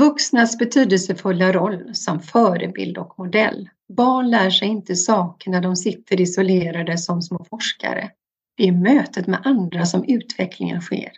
Vuxnas 0.00 0.58
betydelsefulla 0.58 1.52
roll 1.52 1.94
som 1.94 2.20
förebild 2.20 2.98
och 2.98 3.18
modell. 3.18 3.68
Barn 3.96 4.30
lär 4.30 4.50
sig 4.50 4.68
inte 4.68 4.96
saker 4.96 5.50
när 5.50 5.60
de 5.60 5.76
sitter 5.76 6.20
isolerade 6.20 6.98
som 6.98 7.22
små 7.22 7.44
forskare. 7.50 8.10
Det 8.56 8.68
är 8.68 8.72
mötet 8.72 9.26
med 9.26 9.40
andra 9.44 9.86
som 9.86 10.04
utvecklingen 10.04 10.80
sker. 10.80 11.12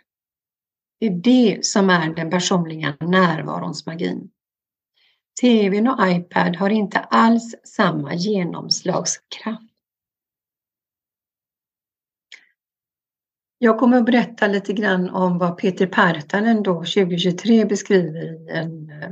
Det 0.99 1.05
är 1.05 1.11
det 1.11 1.65
som 1.65 1.89
är 1.89 2.15
den 2.15 2.29
personliga 2.29 2.97
närvarons 2.99 3.85
magin. 3.85 4.29
TVn 5.41 5.87
och 5.87 6.07
iPad 6.07 6.55
har 6.55 6.69
inte 6.69 6.99
alls 6.99 7.55
samma 7.63 8.13
genomslagskraft. 8.13 9.72
Jag 13.63 13.79
kommer 13.79 13.97
att 13.97 14.05
berätta 14.05 14.47
lite 14.47 14.73
grann 14.73 15.09
om 15.09 15.37
vad 15.37 15.57
Peter 15.57 15.87
Partanen 15.87 16.63
då 16.63 16.73
2023 16.73 17.65
beskriver 17.65 18.23
i, 18.23 18.47
en, 18.49 18.89
eh, 18.89 19.09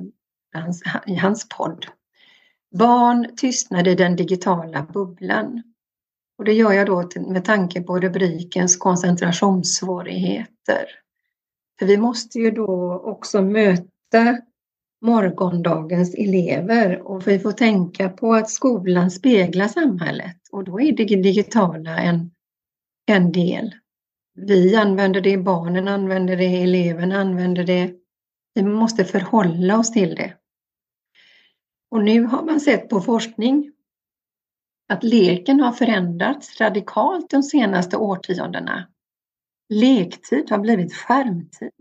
hans, 0.53 0.83
i 1.07 1.15
hans 1.15 1.49
podd. 1.49 1.85
Barn 2.75 3.35
tystnade 3.35 3.91
i 3.91 3.95
den 3.95 4.15
digitala 4.15 4.87
bubblan. 4.93 5.63
Och 6.37 6.45
det 6.45 6.53
gör 6.53 6.71
jag 6.71 6.87
då 6.87 7.09
med 7.15 7.45
tanke 7.45 7.81
på 7.81 7.99
rubrikens 7.99 8.77
koncentrationssvårigheter. 8.77 10.85
För 11.79 11.85
vi 11.85 11.97
måste 11.97 12.39
ju 12.39 12.51
då 12.51 13.01
också 13.05 13.41
möta 13.41 14.37
morgondagens 15.01 16.15
elever 16.15 17.01
och 17.01 17.27
vi 17.27 17.39
får 17.39 17.51
tänka 17.51 18.09
på 18.09 18.33
att 18.33 18.49
skolan 18.49 19.11
speglar 19.11 19.67
samhället 19.67 20.37
och 20.51 20.63
då 20.63 20.81
är 20.81 20.91
det 20.91 21.05
digitala 21.05 21.97
en, 21.97 22.31
en 23.07 23.31
del. 23.31 23.73
Vi 24.33 24.75
använder 24.75 25.21
det, 25.21 25.37
barnen 25.37 25.87
använder 25.87 26.37
det, 26.37 26.63
eleverna 26.63 27.15
använder 27.15 27.63
det. 27.63 27.93
Vi 28.53 28.63
måste 28.63 29.05
förhålla 29.05 29.79
oss 29.79 29.91
till 29.91 30.15
det. 30.15 30.33
Och 31.91 32.03
nu 32.03 32.23
har 32.23 32.43
man 32.43 32.59
sett 32.59 32.89
på 32.89 33.01
forskning 33.01 33.71
att 34.93 35.03
leken 35.03 35.59
har 35.59 35.71
förändrats 35.71 36.61
radikalt 36.61 37.29
de 37.29 37.43
senaste 37.43 37.97
årtiondena. 37.97 38.87
Lektid 39.69 40.49
har 40.49 40.59
blivit 40.59 40.93
skärmtid. 40.93 41.71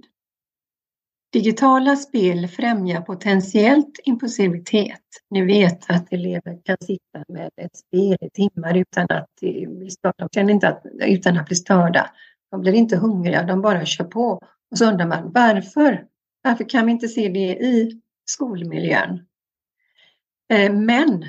Digitala 1.33 1.97
spel 1.97 2.49
främjar 2.49 3.01
potentiellt 3.01 4.01
impulsivitet. 4.05 5.01
Ni 5.31 5.45
vet 5.45 5.91
att 5.91 6.13
elever 6.13 6.61
kan 6.65 6.77
sitta 6.81 7.25
med 7.29 7.51
ett 7.57 7.77
spel 7.77 8.17
i 8.21 8.31
timmar 8.31 8.77
utan 8.77 9.07
att 9.11 9.41
bli 9.41 9.91
störda. 9.91 10.15
De 10.19 10.29
känner 10.35 10.53
inte 10.53 10.69
att, 10.69 10.83
utan 11.01 11.39
att 11.39 11.47
bli 11.47 11.57
störda. 11.57 12.11
De 12.51 12.61
blir 12.61 12.73
inte 12.73 12.97
hungriga, 12.97 13.43
de 13.43 13.63
bara 13.63 13.87
kör 13.87 14.05
på. 14.05 14.41
Och 14.71 14.79
så 14.79 14.91
undrar 14.91 15.07
man 15.07 15.33
varför? 15.33 16.05
Varför 16.43 16.69
kan 16.69 16.87
vi 16.87 16.93
inte 16.93 17.09
se 17.09 17.29
det 17.29 17.57
i 17.57 18.01
skolmiljön? 18.25 19.27
Eh, 20.53 20.73
men 20.73 21.25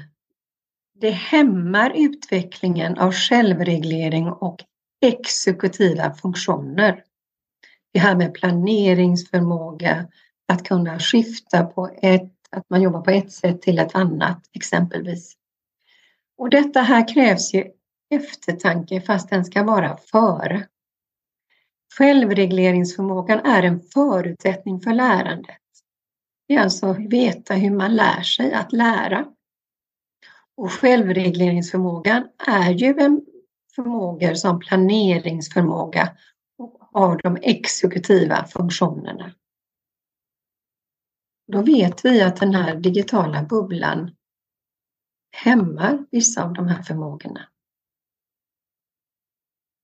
det 1.02 1.10
hämmar 1.10 1.94
utvecklingen 1.96 2.98
av 2.98 3.12
självreglering 3.12 4.28
och 4.28 4.60
exekutiva 5.02 6.14
funktioner. 6.14 7.04
Det 7.94 8.00
här 8.00 8.16
med 8.16 8.34
planeringsförmåga, 8.34 10.08
att 10.48 10.64
kunna 10.64 11.00
skifta 11.00 11.64
på 11.64 11.90
ett, 12.02 12.34
att 12.50 12.70
man 12.70 12.82
jobbar 12.82 13.02
på 13.02 13.12
ett 13.12 13.32
sätt 13.32 13.62
till 13.62 13.80
ett 13.80 13.96
annat 13.96 14.42
exempelvis. 14.54 15.34
Och 16.38 16.50
detta 16.50 16.82
här 16.82 17.14
krävs 17.14 17.54
ju 17.54 17.64
eftertanke 18.10 19.02
fast 19.02 19.30
den 19.30 19.46
ska 19.46 19.64
vara 19.64 19.98
före. 19.98 20.68
Självregleringsförmågan 21.98 23.40
är 23.40 23.64
en 23.64 23.80
förutsättning 23.80 24.82
för 24.82 24.94
lärandet. 24.94 25.58
Det 26.48 26.54
är 26.54 26.60
alltså 26.62 26.94
veta 26.94 27.54
hur 27.54 27.72
man 27.72 27.96
lär 27.96 28.22
sig 28.22 28.54
att 28.54 28.74
lära. 28.74 29.26
Och 30.58 30.72
självregleringsförmågan 30.72 32.28
är 32.48 32.72
ju 32.72 33.00
en 33.00 33.26
förmåga 33.76 34.36
som 34.36 34.60
planeringsförmåga 34.60 36.18
och 36.58 36.78
har 36.80 37.18
de 37.24 37.38
exekutiva 37.42 38.46
funktionerna. 38.46 39.32
Då 41.52 41.62
vet 41.62 42.06
vi 42.06 42.22
att 42.22 42.38
den 42.38 42.56
här 42.56 42.76
digitala 42.76 43.44
bubblan 43.44 44.16
hämmar 45.32 46.06
vissa 46.12 46.44
av 46.44 46.54
de 46.54 46.68
här 46.68 46.84
förmågorna. 46.84 47.51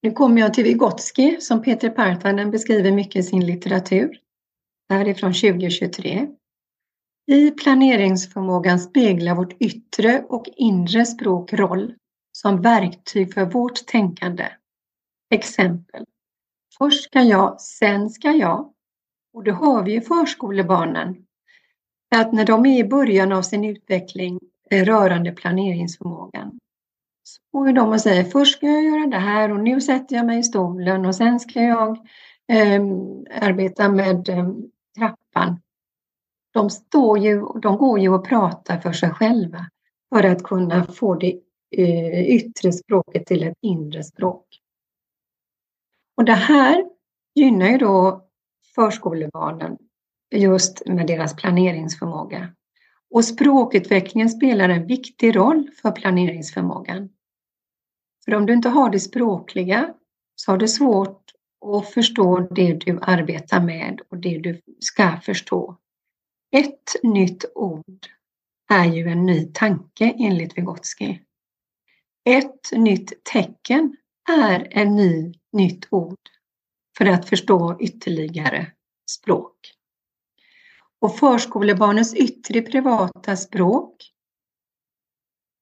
Nu 0.01 0.11
kommer 0.11 0.41
jag 0.41 0.53
till 0.53 0.63
Vygotsky 0.63 1.37
som 1.39 1.61
Peter 1.61 1.89
Partanen 1.89 2.51
beskriver 2.51 2.91
mycket 2.91 3.15
i 3.15 3.23
sin 3.23 3.45
litteratur. 3.45 4.19
Det 4.89 4.95
här 4.95 5.05
är 5.05 5.13
från 5.13 5.33
2023. 5.33 6.27
I 7.27 7.51
planeringsförmågan 7.51 8.79
speglar 8.79 9.35
vårt 9.35 9.61
yttre 9.61 10.25
och 10.29 10.45
inre 10.55 11.05
språk 11.05 11.53
roll 11.53 11.93
som 12.31 12.61
verktyg 12.61 13.33
för 13.33 13.45
vårt 13.45 13.85
tänkande. 13.85 14.47
Exempel. 15.29 16.05
Först 16.77 17.03
ska 17.03 17.21
jag, 17.21 17.61
sen 17.61 18.09
ska 18.09 18.31
jag. 18.31 18.73
Och 19.33 19.43
det 19.43 19.51
har 19.51 19.83
vi 19.83 19.91
ju 19.91 20.01
förskolebarnen. 20.01 21.25
Att 22.15 22.33
när 22.33 22.45
de 22.45 22.65
är 22.65 22.79
i 22.79 22.87
början 22.87 23.31
av 23.31 23.41
sin 23.41 23.65
utveckling 23.65 24.39
eh, 24.69 24.85
rörande 24.85 25.31
planeringsförmågan 25.31 26.59
så 27.57 27.63
går 27.63 27.73
de 27.73 27.89
och 27.89 28.01
säger 28.01 28.23
först 28.23 28.57
ska 28.57 28.67
jag 28.67 28.83
göra 28.83 29.07
det 29.07 29.17
här 29.17 29.51
och 29.51 29.59
nu 29.59 29.81
sätter 29.81 30.15
jag 30.15 30.25
mig 30.25 30.39
i 30.39 30.43
stolen 30.43 31.05
och 31.05 31.15
sen 31.15 31.39
ska 31.39 31.61
jag 31.61 31.97
eh, 32.51 32.81
arbeta 33.41 33.89
med 33.89 34.29
eh, 34.29 34.49
trappan 34.97 35.59
de, 36.53 36.69
står 36.69 37.17
ju, 37.17 37.45
de 37.61 37.77
går 37.77 37.99
ju 37.99 38.09
och 38.09 38.25
pratar 38.25 38.79
för 38.79 38.91
sig 38.91 39.09
själva 39.09 39.65
för 40.13 40.23
att 40.23 40.43
kunna 40.43 40.85
få 40.85 41.15
det 41.15 41.39
eh, 41.77 42.21
yttre 42.21 42.71
språket 42.71 43.25
till 43.25 43.43
ett 43.43 43.57
inre 43.61 44.03
språk. 44.03 44.45
Och 46.17 46.25
det 46.25 46.33
här 46.33 46.85
gynnar 47.35 47.67
ju 47.67 47.77
då 47.77 48.25
förskolebarnen 48.75 49.77
just 50.35 50.87
med 50.87 51.07
deras 51.07 51.35
planeringsförmåga. 51.35 52.47
Och 53.09 53.25
språkutvecklingen 53.25 54.29
spelar 54.29 54.69
en 54.69 54.87
viktig 54.87 55.35
roll 55.35 55.69
för 55.81 55.91
planeringsförmågan. 55.91 57.09
För 58.27 58.35
om 58.35 58.45
du 58.45 58.53
inte 58.53 58.69
har 58.69 58.89
det 58.89 58.99
språkliga 58.99 59.93
så 60.35 60.51
har 60.51 60.57
du 60.57 60.67
svårt 60.67 61.31
att 61.65 61.89
förstå 61.93 62.39
det 62.39 62.73
du 62.73 62.99
arbetar 63.01 63.61
med 63.61 64.01
och 64.09 64.17
det 64.17 64.37
du 64.37 64.61
ska 64.79 65.19
förstå. 65.19 65.77
Ett 66.51 66.95
nytt 67.03 67.45
ord 67.55 68.07
är 68.69 68.85
ju 68.85 69.07
en 69.07 69.25
ny 69.25 69.51
tanke 69.53 70.15
enligt 70.19 70.57
Vygotsky. 70.57 71.19
Ett 72.29 72.71
nytt 72.71 73.23
tecken 73.23 73.97
är 74.29 74.67
en 74.71 74.95
ny, 74.95 75.33
nytt 75.53 75.87
ord 75.89 76.29
för 76.97 77.05
att 77.05 77.29
förstå 77.29 77.77
ytterligare 77.79 78.71
språk. 79.11 79.55
Och 80.99 81.17
förskolebarnens 81.17 82.15
yttre 82.15 82.61
privata 82.61 83.35
språk 83.35 84.13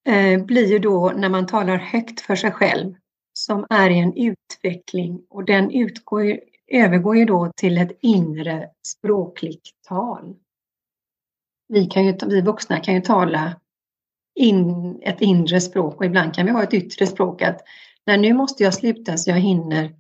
Eh, 0.06 0.44
blir 0.46 0.72
ju 0.72 0.80
då 0.80 1.14
när 1.16 1.30
man 1.30 1.48
talar 1.48 1.78
högt 1.78 2.22
för 2.22 2.36
sig 2.36 2.52
själv 2.52 2.96
som 3.34 3.66
är 3.70 3.90
i 3.90 4.00
en 4.00 4.14
utveckling 4.14 5.22
och 5.30 5.46
den 5.46 5.72
utgår, 5.72 6.40
övergår 6.68 7.18
ju 7.18 7.26
då 7.26 7.52
till 7.56 7.78
ett 7.78 7.98
inre 8.02 8.70
språkligt 8.84 9.70
tal 9.88 10.36
vi, 11.68 11.86
kan 11.86 12.06
ju, 12.06 12.18
vi 12.28 12.42
vuxna 12.42 12.80
kan 12.80 12.94
ju 12.94 13.02
tala 13.02 13.60
in 14.36 15.00
ett 15.02 15.22
inre 15.22 15.62
språk 15.62 15.96
och 15.96 16.06
ibland 16.06 16.36
kan 16.36 16.46
vi 16.46 16.52
ha 16.52 16.64
ett 16.64 16.74
yttre 16.74 17.08
språk 17.08 17.42
att 17.42 17.62
nej, 18.06 18.18
nu 18.18 18.34
måste 18.34 18.64
jag 18.64 18.74
sluta 18.74 19.18
så 19.18 19.30
jag 19.30 19.40
hinner, 19.40 19.96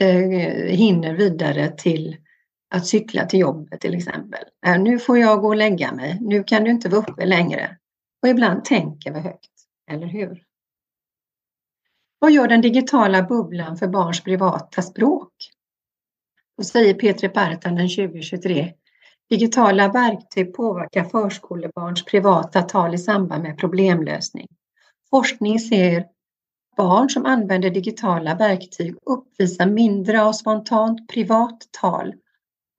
eh, 0.00 0.76
hinner 0.76 1.14
vidare 1.14 1.70
till 1.70 2.16
att 2.70 2.86
cykla 2.86 3.26
till 3.26 3.40
jobbet 3.40 3.80
till 3.80 3.94
exempel. 3.94 4.44
Nu 4.78 4.98
får 4.98 5.18
jag 5.18 5.40
gå 5.40 5.48
och 5.48 5.56
lägga 5.56 5.92
mig, 5.92 6.18
nu 6.20 6.44
kan 6.44 6.64
du 6.64 6.70
inte 6.70 6.88
vara 6.88 7.00
uppe 7.00 7.26
längre. 7.26 7.76
Och 8.24 8.30
ibland 8.30 8.64
tänker 8.64 9.12
vi 9.12 9.20
högt, 9.20 9.50
eller 9.90 10.06
hur? 10.06 10.44
Vad 12.18 12.32
gör 12.32 12.48
den 12.48 12.60
digitala 12.60 13.22
bubblan 13.22 13.76
för 13.76 13.88
barns 13.88 14.20
privata 14.20 14.82
språk? 14.82 15.32
Då 16.56 16.64
säger 16.64 16.94
Petri 16.94 17.28
Partanen 17.28 17.88
2023 17.88 18.72
Digitala 19.30 19.88
verktyg 19.88 20.54
påverkar 20.54 21.04
förskolebarns 21.04 22.04
privata 22.04 22.62
tal 22.62 22.94
i 22.94 22.98
samband 22.98 23.42
med 23.42 23.58
problemlösning. 23.58 24.48
Forskning 25.10 25.60
ser 25.60 26.06
barn 26.76 27.10
som 27.10 27.26
använder 27.26 27.70
digitala 27.70 28.34
verktyg 28.34 28.96
uppvisar 29.06 29.66
mindre 29.66 30.22
av 30.22 30.32
spontant 30.32 31.08
privat 31.08 31.68
tal 31.80 32.14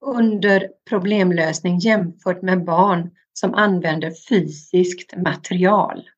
under 0.06 0.68
problemlösning 0.88 1.78
jämfört 1.78 2.42
med 2.42 2.64
barn 2.64 3.10
som 3.40 3.54
använder 3.54 4.10
fysiskt 4.28 5.16
material. 5.16 6.08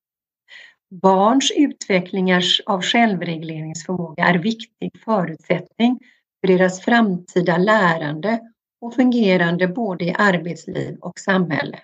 Barns 0.91 1.53
utveckling 1.57 2.35
av 2.67 2.83
självregleringsförmåga 2.83 4.25
är 4.25 4.39
viktig 4.39 4.91
förutsättning 5.05 6.01
för 6.41 6.49
deras 6.49 6.81
framtida 6.81 7.59
lärande 7.59 8.41
och 8.81 8.95
fungerande 8.95 9.69
både 9.69 10.05
i 10.05 10.15
arbetsliv 10.19 10.99
och 11.01 11.19
samhälle. 11.19 11.79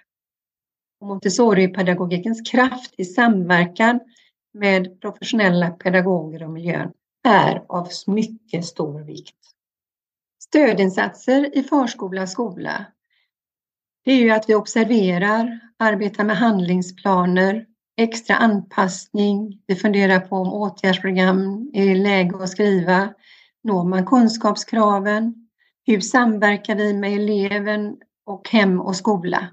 Montessori-pedagogikens 1.04 2.50
kraft 2.50 2.94
i 2.96 3.04
samverkan 3.04 4.00
med 4.54 5.00
professionella 5.00 5.70
pedagoger 5.70 6.42
och 6.42 6.50
miljön 6.50 6.92
är 7.24 7.64
av 7.68 7.88
mycket 8.06 8.64
stor 8.64 9.00
vikt. 9.00 9.36
Stödinsatser 10.44 11.58
i 11.58 11.62
förskola 11.62 12.22
och 12.22 12.28
skola 12.28 12.86
det 14.04 14.12
är 14.12 14.18
ju 14.18 14.30
att 14.30 14.48
vi 14.48 14.54
observerar, 14.54 15.60
arbetar 15.78 16.24
med 16.24 16.36
handlingsplaner, 16.36 17.66
extra 17.96 18.36
anpassning, 18.36 19.62
vi 19.66 19.76
funderar 19.76 20.20
på 20.20 20.36
om 20.36 20.52
åtgärdsprogram 20.52 21.70
är 21.72 21.94
läge 21.94 22.36
att 22.42 22.48
skriva, 22.48 23.14
når 23.64 23.84
man 23.84 24.06
kunskapskraven, 24.06 25.34
hur 25.86 26.00
samverkar 26.00 26.74
vi 26.76 26.94
med 26.94 27.12
eleven 27.12 27.96
och 28.26 28.48
hem 28.48 28.80
och 28.80 28.96
skola? 28.96 29.48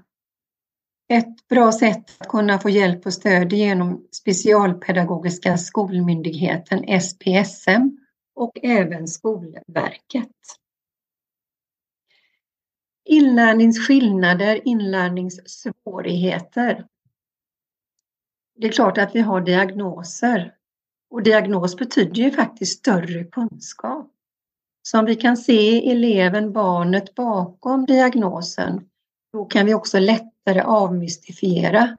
Ett 1.12 1.48
bra 1.48 1.72
sätt 1.72 2.04
att 2.18 2.28
kunna 2.28 2.58
få 2.58 2.70
hjälp 2.70 3.06
och 3.06 3.12
stöd 3.12 3.52
är 3.52 3.56
genom 3.56 4.08
Specialpedagogiska 4.12 5.58
skolmyndigheten 5.58 7.00
SPSM 7.00 7.98
och 8.34 8.52
även 8.62 9.08
Skolverket. 9.08 10.30
Inlärningsskillnader, 13.04 14.60
inlärningssvårigheter. 14.64 16.86
Det 18.56 18.66
är 18.66 18.72
klart 18.72 18.98
att 18.98 19.14
vi 19.14 19.20
har 19.20 19.40
diagnoser 19.40 20.54
och 21.10 21.22
diagnos 21.22 21.76
betyder 21.76 22.22
ju 22.22 22.30
faktiskt 22.30 22.78
större 22.78 23.24
kunskap. 23.24 24.10
Som 24.82 25.04
vi 25.04 25.16
kan 25.16 25.36
se 25.36 25.90
eleven, 25.90 26.52
barnet 26.52 27.14
bakom 27.14 27.86
diagnosen, 27.86 28.88
då 29.32 29.44
kan 29.44 29.66
vi 29.66 29.74
också 29.74 29.98
lättare 29.98 30.60
avmystifiera 30.60 31.96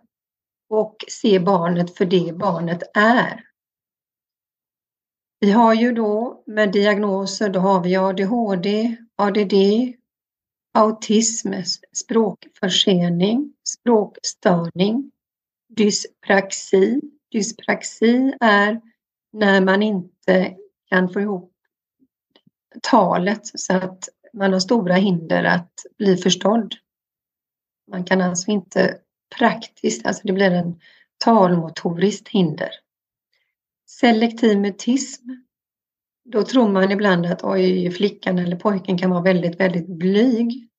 och 0.70 0.96
se 1.08 1.40
barnet 1.40 1.98
för 1.98 2.06
det 2.06 2.34
barnet 2.34 2.84
är. 2.94 3.44
Vi 5.40 5.52
har 5.52 5.74
ju 5.74 5.92
då 5.92 6.44
med 6.46 6.72
diagnoser, 6.72 7.50
då 7.50 7.60
har 7.60 7.84
vi 7.84 7.96
ADHD, 7.96 8.98
ADD, 9.16 9.54
autism, 10.74 11.54
språkförsening, 11.94 13.54
språkstörning, 13.64 15.12
dyspraxi. 15.70 17.02
Dyspraxi 17.32 18.34
är 18.40 18.82
när 19.34 19.62
man 19.62 19.84
inte 19.84 20.56
kan 20.90 21.10
få 21.10 21.22
ihop 21.22 21.54
talet 22.82 23.42
så 23.60 23.74
att 23.74 24.10
man 24.34 24.54
har 24.54 24.60
stora 24.60 24.96
hinder 24.96 25.44
att 25.44 25.74
bli 25.98 26.18
förstådd. 26.18 26.76
Man 27.92 28.04
kan 28.04 28.22
alltså 28.22 28.52
inte 28.52 28.98
praktiskt, 29.38 30.06
alltså 30.06 30.22
det 30.26 30.34
blir 30.34 30.52
en 30.52 30.80
talmotoriskt 31.18 32.30
hinder. 32.30 32.70
Selektiv 33.86 34.60
mutism. 34.60 35.30
Då 36.26 36.44
tror 36.44 36.70
man 36.70 36.92
ibland 36.92 37.26
att 37.26 37.44
oj, 37.44 37.92
flickan 37.92 38.40
eller 38.40 38.56
pojken 38.56 38.98
kan 38.98 39.10
vara 39.10 39.22
väldigt, 39.22 39.60
väldigt 39.60 39.88
blyg. 39.88 40.70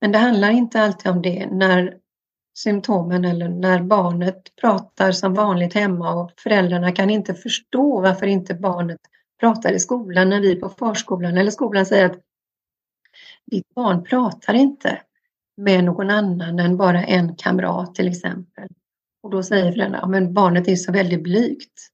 Men 0.00 0.12
det 0.12 0.18
handlar 0.18 0.50
inte 0.50 0.80
alltid 0.80 1.12
om 1.12 1.22
det 1.22 1.46
när 1.46 1.96
symptomen 2.54 3.24
eller 3.24 3.48
när 3.48 3.82
barnet 3.82 4.56
pratar 4.60 5.12
som 5.12 5.34
vanligt 5.34 5.74
hemma 5.74 6.14
och 6.14 6.32
föräldrarna 6.36 6.92
kan 6.92 7.10
inte 7.10 7.34
förstå 7.34 8.00
varför 8.00 8.26
inte 8.26 8.54
barnet 8.54 9.00
pratar 9.40 9.72
i 9.72 9.80
skolan 9.80 10.28
när 10.28 10.40
vi 10.40 10.56
på 10.56 10.68
förskolan 10.68 11.38
eller 11.38 11.50
skolan 11.50 11.86
säger 11.86 12.06
att 12.06 12.20
ditt 13.46 13.74
barn 13.74 14.04
pratar 14.04 14.54
inte. 14.54 15.02
med 15.56 15.84
någon 15.84 16.10
annan 16.10 16.58
än 16.58 16.76
bara 16.76 17.04
en 17.04 17.36
kamrat 17.36 17.94
till 17.94 18.08
exempel. 18.08 18.68
Och 19.22 19.30
då 19.30 19.42
säger 19.42 19.72
föräldrarna, 19.72 20.06
men 20.06 20.34
barnet 20.34 20.68
är 20.68 20.76
så 20.76 20.92
väldigt 20.92 21.22
blygt. 21.22 21.91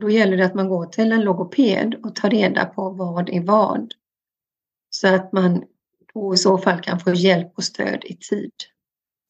Då 0.00 0.10
gäller 0.10 0.36
det 0.36 0.44
att 0.44 0.54
man 0.54 0.68
går 0.68 0.86
till 0.86 1.12
en 1.12 1.20
logoped 1.20 1.94
och 2.02 2.14
tar 2.14 2.30
reda 2.30 2.64
på 2.64 2.90
vad 2.90 3.30
är 3.30 3.40
vad. 3.40 3.94
Så 4.90 5.14
att 5.14 5.32
man 5.32 5.64
då 6.14 6.34
i 6.34 6.36
så 6.36 6.58
fall 6.58 6.80
kan 6.80 7.00
få 7.00 7.14
hjälp 7.14 7.52
och 7.54 7.64
stöd 7.64 8.04
i 8.04 8.16
tid. 8.16 8.52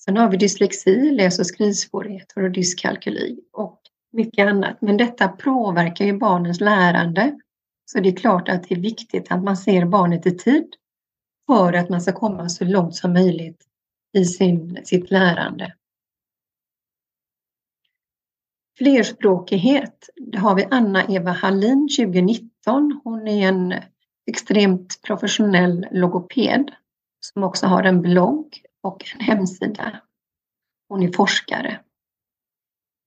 Sen 0.05 0.17
har 0.17 0.31
vi 0.31 0.37
dyslexi, 0.37 1.11
läs 1.11 1.39
och 1.39 1.47
skrivsvårigheter 1.47 2.43
och 2.43 2.51
dyskalkyli 2.51 3.41
och 3.53 3.81
mycket 4.13 4.49
annat. 4.49 4.77
Men 4.81 4.97
detta 4.97 5.29
påverkar 5.29 6.05
ju 6.05 6.19
barnens 6.19 6.61
lärande. 6.61 7.39
Så 7.85 8.01
det 8.01 8.09
är 8.09 8.17
klart 8.17 8.49
att 8.49 8.69
det 8.69 8.75
är 8.75 8.81
viktigt 8.81 9.33
att 9.33 9.43
man 9.43 9.57
ser 9.57 9.85
barnet 9.85 10.27
i 10.27 10.39
tid 10.39 10.69
för 11.47 11.73
att 11.73 11.89
man 11.89 12.01
ska 12.01 12.13
komma 12.13 12.49
så 12.49 12.65
långt 12.65 12.95
som 12.95 13.13
möjligt 13.13 13.65
i 14.13 14.25
sin, 14.25 14.81
sitt 14.85 15.11
lärande. 15.11 15.75
Flerspråkighet, 18.83 20.09
det 20.17 20.39
har 20.39 20.55
vi 20.55 20.69
Anna-Eva 20.71 21.31
Hallin 21.31 21.89
2019. 21.99 23.01
Hon 23.05 23.29
är 23.29 23.49
en 23.49 23.75
extremt 24.27 25.03
professionell 25.03 25.87
logoped 25.91 26.71
som 27.21 27.43
också 27.43 27.67
har 27.67 27.83
en 27.83 28.03
blogg 28.03 28.47
och 28.83 29.05
en 29.15 29.21
hemsida. 29.21 30.01
Hon 30.89 31.03
är 31.03 31.13
forskare. 31.13 31.81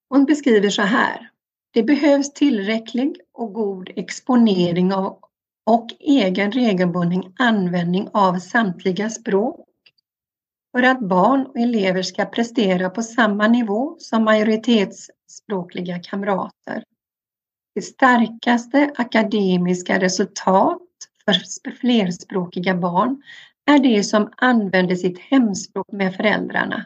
Hon 0.10 0.26
beskriver 0.26 0.70
så 0.70 0.82
här. 0.82 1.30
Det 1.74 1.84
behövs 1.84 2.34
tillräcklig 2.34 3.16
och 3.34 3.54
god 3.54 3.90
exponering 3.96 4.94
av 4.94 5.20
och 5.66 5.88
egen 6.00 6.52
regelbunden 6.52 7.24
användning 7.40 8.10
av 8.14 8.40
samtliga 8.40 9.10
språk 9.10 9.68
för 10.76 10.84
att 10.84 11.00
barn 11.00 11.46
och 11.46 11.60
elever 11.60 12.02
ska 12.02 12.26
prestera 12.26 12.90
på 12.90 13.04
samma 13.04 13.48
nivå 13.48 13.96
som 14.00 14.24
majoritetsspråkliga 14.24 16.00
kamrater. 16.00 16.84
Det 17.76 17.82
starkaste 17.82 18.92
akademiska 18.96 20.00
resultat 20.00 20.82
för 21.26 21.72
flerspråkiga 21.72 22.76
barn 22.76 23.22
är 23.66 23.80
det 23.80 24.04
som 24.04 24.34
använder 24.38 24.96
sitt 24.96 25.20
hemspråk 25.20 25.92
med 25.92 26.16
föräldrarna 26.16 26.86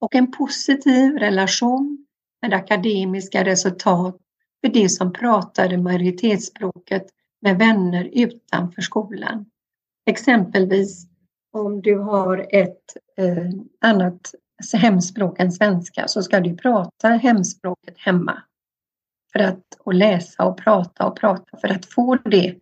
och 0.00 0.14
en 0.14 0.32
positiv 0.32 1.18
relation 1.18 2.06
med 2.42 2.54
akademiska 2.54 3.44
resultat 3.44 4.16
för 4.60 4.72
de 4.72 4.88
som 4.88 5.12
pratade 5.12 5.78
majoritetsspråket 5.78 7.06
med 7.42 7.58
vänner 7.58 8.10
utanför 8.12 8.82
skolan. 8.82 9.46
Exempelvis 10.06 11.09
om 11.52 11.82
du 11.82 11.98
har 11.98 12.46
ett 12.50 12.96
eh, 13.16 13.50
annat 13.80 14.34
hemspråk 14.74 15.40
än 15.40 15.52
svenska 15.52 16.08
så 16.08 16.22
ska 16.22 16.40
du 16.40 16.56
prata 16.56 17.08
hemspråket 17.08 17.98
hemma. 17.98 18.42
För 19.32 19.38
att 19.38 19.64
och 19.78 19.94
läsa 19.94 20.44
och 20.44 20.58
prata 20.58 21.06
och 21.06 21.16
prata 21.16 21.58
för 21.58 21.68
att 21.68 21.86
få 21.86 22.14
det 22.14 22.54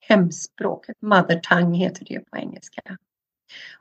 hemspråket. 0.00 0.96
Mother 1.02 1.40
tongue 1.40 1.78
heter 1.78 2.04
det 2.04 2.20
på 2.30 2.36
engelska. 2.36 2.80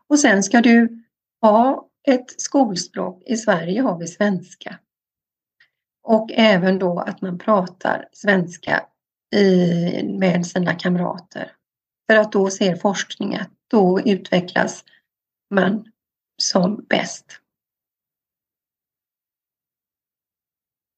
Och 0.07 0.19
sen 0.19 0.43
ska 0.43 0.61
du 0.61 1.03
ha 1.41 1.87
ett 2.07 2.41
skolspråk. 2.41 3.23
I 3.25 3.37
Sverige 3.37 3.81
har 3.81 3.97
vi 3.97 4.07
svenska. 4.07 4.79
Och 6.03 6.31
även 6.33 6.79
då 6.79 6.99
att 6.99 7.21
man 7.21 7.39
pratar 7.39 8.07
svenska 8.11 8.85
i, 9.35 10.03
med 10.03 10.45
sina 10.45 10.75
kamrater. 10.75 11.51
För 12.11 12.17
att 12.17 12.31
då 12.31 12.49
ser 12.49 12.75
forskningen, 12.75 13.41
att 13.41 13.51
då 13.67 14.01
utvecklas 14.05 14.83
man 15.49 15.91
som 16.41 16.85
bäst. 16.89 17.25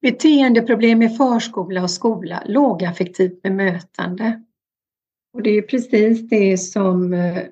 Beteendeproblem 0.01 1.01
i 1.01 1.09
förskola 1.09 1.83
och 1.83 1.91
skola, 1.91 2.43
lågaffektivt 2.45 3.41
bemötande. 3.41 4.43
Och 5.33 5.43
det 5.43 5.49
är 5.49 5.61
precis 5.61 6.29
det 6.29 6.57
som 6.57 7.13
eh, 7.13 7.43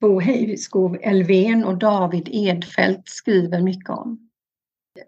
Bo 0.00 0.20
Heiskov 0.20 0.98
Elven 1.02 1.64
och 1.64 1.78
David 1.78 2.28
Edfält 2.32 3.08
skriver 3.08 3.60
mycket 3.60 3.90
om. 3.90 4.30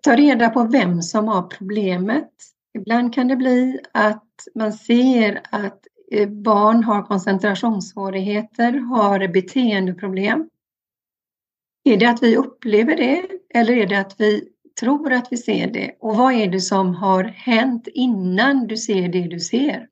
Ta 0.02 0.16
reda 0.16 0.50
på 0.50 0.64
vem 0.64 1.02
som 1.02 1.28
har 1.28 1.42
problemet. 1.42 2.32
Ibland 2.78 3.14
kan 3.14 3.28
det 3.28 3.36
bli 3.36 3.80
att 3.92 4.24
man 4.54 4.72
ser 4.72 5.40
att 5.50 5.86
Eh, 6.10 6.28
barn 6.28 6.84
har 6.84 7.02
koncentrationssvårigheter, 7.02 8.72
har 8.72 9.28
beteendeproblem. 9.28 10.50
Är 11.84 11.96
det 11.96 12.06
att 12.06 12.22
vi 12.22 12.36
upplever 12.36 12.96
det 12.96 13.28
eller 13.54 13.76
är 13.76 13.86
det 13.86 14.00
att 14.00 14.20
vi 14.20 14.48
tror 14.80 15.12
att 15.12 15.32
vi 15.32 15.36
ser 15.36 15.70
det? 15.70 15.96
Och 16.00 16.16
vad 16.16 16.32
är 16.32 16.48
det 16.48 16.60
som 16.60 16.94
har 16.94 17.24
hänt 17.24 17.88
innan 17.94 18.66
du 18.66 18.76
ser 18.76 19.08
det 19.08 19.28
du 19.28 19.40
ser? 19.40 19.88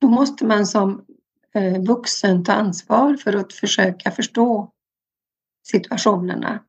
Då 0.00 0.08
måste 0.08 0.46
man 0.46 0.66
som 0.66 1.04
eh, 1.54 1.82
vuxen 1.82 2.44
ta 2.44 2.52
ansvar 2.52 3.16
för 3.16 3.32
att 3.36 3.52
försöka 3.52 4.10
förstå 4.10 4.72
situationerna. 5.66 6.64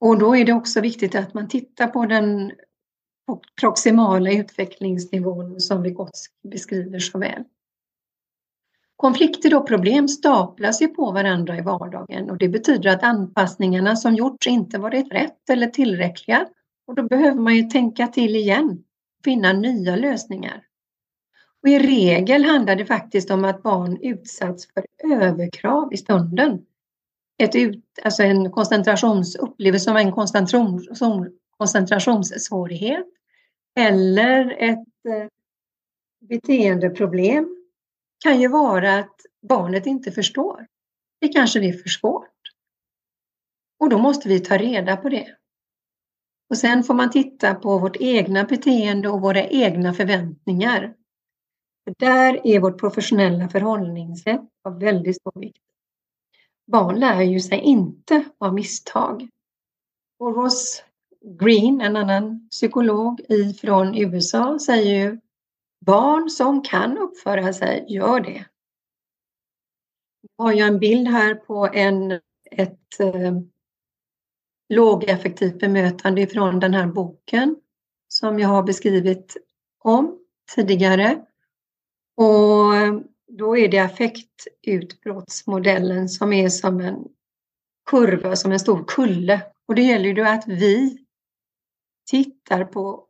Och 0.00 0.18
då 0.18 0.36
är 0.36 0.44
det 0.44 0.52
också 0.52 0.80
viktigt 0.80 1.14
att 1.14 1.34
man 1.34 1.48
tittar 1.48 1.86
på 1.86 2.06
den 2.06 2.52
proximala 3.60 4.32
utvecklingsnivån 4.32 5.60
som 5.60 5.82
Vygotsky 5.82 6.48
beskriver 6.48 6.98
så 6.98 7.18
väl. 7.18 7.44
Konflikter 8.96 9.54
och 9.54 9.68
problem 9.68 10.08
staplas 10.08 10.82
ju 10.82 10.88
på 10.88 11.12
varandra 11.12 11.58
i 11.58 11.60
vardagen 11.60 12.30
och 12.30 12.38
det 12.38 12.48
betyder 12.48 12.90
att 12.90 13.02
anpassningarna 13.02 13.96
som 13.96 14.14
gjorts 14.14 14.46
inte 14.46 14.78
varit 14.78 15.12
rätt 15.12 15.50
eller 15.50 15.66
tillräckliga 15.66 16.46
och 16.86 16.94
då 16.94 17.02
behöver 17.02 17.40
man 17.40 17.56
ju 17.56 17.62
tänka 17.62 18.06
till 18.06 18.36
igen, 18.36 18.84
finna 19.24 19.52
nya 19.52 19.96
lösningar. 19.96 20.62
Och 21.62 21.68
I 21.68 21.78
regel 21.78 22.44
handlar 22.44 22.76
det 22.76 22.86
faktiskt 22.86 23.30
om 23.30 23.44
att 23.44 23.62
barn 23.62 23.98
utsatts 24.02 24.68
för 24.72 24.84
överkrav 25.12 25.92
i 25.92 25.96
stunden. 25.96 26.58
Ett 27.38 27.56
ut, 27.56 27.84
alltså 28.04 28.22
en 28.22 28.50
koncentrationsupplevelse 28.50 29.84
som 29.84 29.96
en 29.96 30.12
koncentration, 30.12 30.86
koncentrationssvårighet 31.58 33.06
eller 33.78 34.56
ett 34.58 35.06
eh, 35.08 35.28
beteendeproblem 36.20 37.56
kan 38.24 38.40
ju 38.40 38.48
vara 38.48 38.98
att 38.98 39.20
barnet 39.48 39.86
inte 39.86 40.12
förstår. 40.12 40.66
Det 41.20 41.28
kanske 41.28 41.68
är 41.68 41.72
för 41.72 41.88
svårt. 41.88 42.30
Och 43.78 43.88
då 43.88 43.98
måste 43.98 44.28
vi 44.28 44.40
ta 44.40 44.58
reda 44.58 44.96
på 44.96 45.08
det. 45.08 45.36
Och 46.50 46.58
sen 46.58 46.84
får 46.84 46.94
man 46.94 47.10
titta 47.10 47.54
på 47.54 47.78
vårt 47.78 47.96
egna 48.00 48.44
beteende 48.44 49.08
och 49.08 49.20
våra 49.20 49.44
egna 49.44 49.94
förväntningar. 49.94 50.94
För 51.84 51.94
där 51.98 52.46
är 52.46 52.60
vårt 52.60 52.80
professionella 52.80 53.48
förhållningssätt 53.48 54.48
av 54.64 54.80
väldigt 54.80 55.16
stor 55.16 55.40
vikt. 55.40 55.62
Barn 56.66 57.00
lär 57.00 57.22
ju 57.22 57.40
sig 57.40 57.60
inte 57.60 58.24
av 58.38 58.54
misstag. 58.54 59.28
Och 60.18 60.36
Ross 60.36 60.84
Green, 61.28 61.80
en 61.80 61.96
annan 61.96 62.48
psykolog 62.50 63.20
från 63.60 63.94
USA, 63.94 64.58
säger 64.58 64.94
ju 64.94 65.20
barn 65.80 66.30
som 66.30 66.62
kan 66.62 66.98
uppföra 66.98 67.52
sig 67.52 67.84
gör 67.88 68.20
det. 68.20 68.44
Jag 70.36 70.44
har 70.44 70.52
en 70.52 70.78
bild 70.78 71.08
här 71.08 71.34
på 71.34 71.68
en, 71.72 72.12
ett 72.50 73.00
eh, 73.00 73.40
lågeffektivt 74.68 75.58
bemötande 75.58 76.26
från 76.26 76.60
den 76.60 76.74
här 76.74 76.86
boken 76.86 77.56
som 78.08 78.38
jag 78.38 78.48
har 78.48 78.62
beskrivit 78.62 79.36
om 79.78 80.18
tidigare. 80.54 81.24
Och 82.16 82.72
då 83.28 83.56
är 83.56 83.68
det 83.68 83.78
affektutbrottsmodellen 83.78 86.08
som 86.08 86.32
är 86.32 86.48
som 86.48 86.80
en 86.80 87.08
kurva, 87.90 88.36
som 88.36 88.52
en 88.52 88.60
stor 88.60 88.84
kulle. 88.86 89.42
Och 89.68 89.74
det 89.74 89.82
gäller 89.82 90.08
ju 90.08 90.22
att 90.22 90.44
vi 90.46 91.05
tittar 92.06 92.64
på 92.64 93.04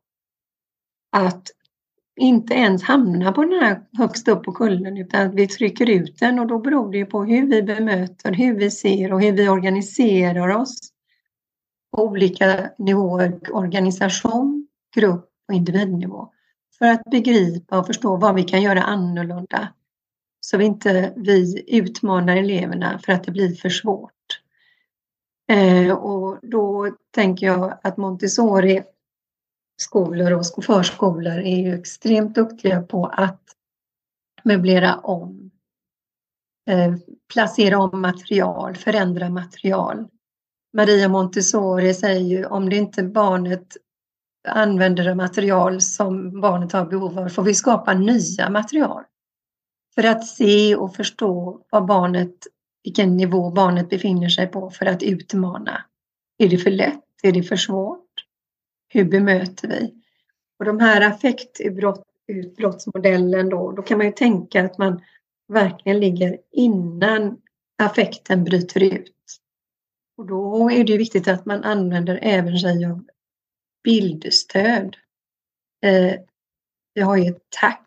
att 1.12 1.50
inte 2.20 2.54
ens 2.54 2.82
hamna 2.82 3.32
på 3.32 3.42
den 3.42 3.60
här 3.60 3.82
högst 3.92 4.28
upp 4.28 4.42
på 4.42 4.52
kullen 4.52 4.96
utan 4.96 5.26
att 5.26 5.34
vi 5.34 5.48
trycker 5.48 5.90
ut 5.90 6.18
den 6.18 6.38
och 6.38 6.46
då 6.46 6.58
beror 6.58 6.92
det 6.92 6.98
ju 6.98 7.06
på 7.06 7.24
hur 7.24 7.46
vi 7.46 7.62
bemöter, 7.62 8.32
hur 8.32 8.54
vi 8.54 8.70
ser 8.70 9.12
och 9.12 9.22
hur 9.22 9.32
vi 9.32 9.48
organiserar 9.48 10.48
oss 10.48 10.78
på 11.96 12.04
olika 12.04 12.70
nivåer, 12.78 13.40
organisation, 13.52 14.68
grupp 14.94 15.30
och 15.48 15.54
individnivå. 15.54 16.32
För 16.78 16.86
att 16.86 17.04
begripa 17.04 17.78
och 17.78 17.86
förstå 17.86 18.16
vad 18.16 18.34
vi 18.34 18.42
kan 18.42 18.62
göra 18.62 18.82
annorlunda 18.82 19.68
så 20.40 20.58
vi 20.58 20.64
inte 20.64 21.12
vi 21.16 21.64
utmanar 21.66 22.36
eleverna 22.36 22.98
för 22.98 23.12
att 23.12 23.24
det 23.24 23.32
blir 23.32 23.54
för 23.54 23.68
svårt. 23.68 24.15
Eh, 25.48 25.94
och 25.94 26.38
då 26.42 26.90
tänker 27.14 27.46
jag 27.46 27.78
att 27.82 27.96
Montessori 27.96 28.82
skolor 29.82 30.32
och 30.32 30.64
förskolor 30.64 31.38
är 31.38 31.56
ju 31.56 31.74
extremt 31.74 32.34
duktiga 32.34 32.82
på 32.82 33.06
att 33.06 33.42
möblera 34.42 34.96
om 34.96 35.50
eh, 36.70 36.94
placera 37.32 37.78
om 37.78 38.00
material, 38.00 38.76
förändra 38.76 39.30
material. 39.30 40.08
Maria 40.72 41.08
Montessori 41.08 41.94
säger 41.94 42.20
ju 42.20 42.46
om 42.46 42.70
det 42.70 42.76
inte 42.76 43.02
barnet 43.02 43.76
använder 44.48 45.14
material 45.14 45.80
som 45.80 46.40
barnet 46.40 46.72
har 46.72 46.86
behov 46.86 47.18
av 47.18 47.28
får 47.28 47.42
vi 47.42 47.54
skapa 47.54 47.94
nya 47.94 48.50
material. 48.50 49.04
För 49.94 50.04
att 50.04 50.26
se 50.26 50.76
och 50.76 50.96
förstå 50.96 51.60
vad 51.70 51.86
barnet, 51.86 52.34
vilken 52.86 53.16
nivå 53.16 53.50
barnet 53.50 53.90
befinner 53.90 54.28
sig 54.28 54.46
på 54.46 54.70
för 54.70 54.86
att 54.86 55.02
utmana. 55.02 55.84
Är 56.38 56.48
det 56.48 56.58
för 56.58 56.70
lätt? 56.70 57.04
Är 57.22 57.32
det 57.32 57.42
för 57.42 57.56
svårt? 57.56 58.24
Hur 58.88 59.04
bemöter 59.04 59.68
vi? 59.68 59.94
Och 60.58 60.64
de 60.64 60.80
här 60.80 61.00
affektutbrottsmodellen 61.00 63.48
då, 63.48 63.72
då 63.72 63.82
kan 63.82 63.98
man 63.98 64.06
ju 64.06 64.12
tänka 64.12 64.64
att 64.64 64.78
man 64.78 65.02
verkligen 65.48 66.00
ligger 66.00 66.38
innan 66.52 67.36
affekten 67.82 68.44
bryter 68.44 68.82
ut. 68.82 69.40
Och 70.16 70.26
då 70.26 70.70
är 70.70 70.84
det 70.84 70.96
viktigt 70.96 71.28
att 71.28 71.46
man 71.46 71.64
använder 71.64 72.18
även 72.22 72.58
sig 72.58 72.84
av 72.84 73.04
bildstöd. 73.84 74.96
Eh, 75.84 76.14
vi 76.94 77.00
har 77.00 77.16
ju 77.16 77.30
ett 77.30 77.46
tack. 77.60 77.82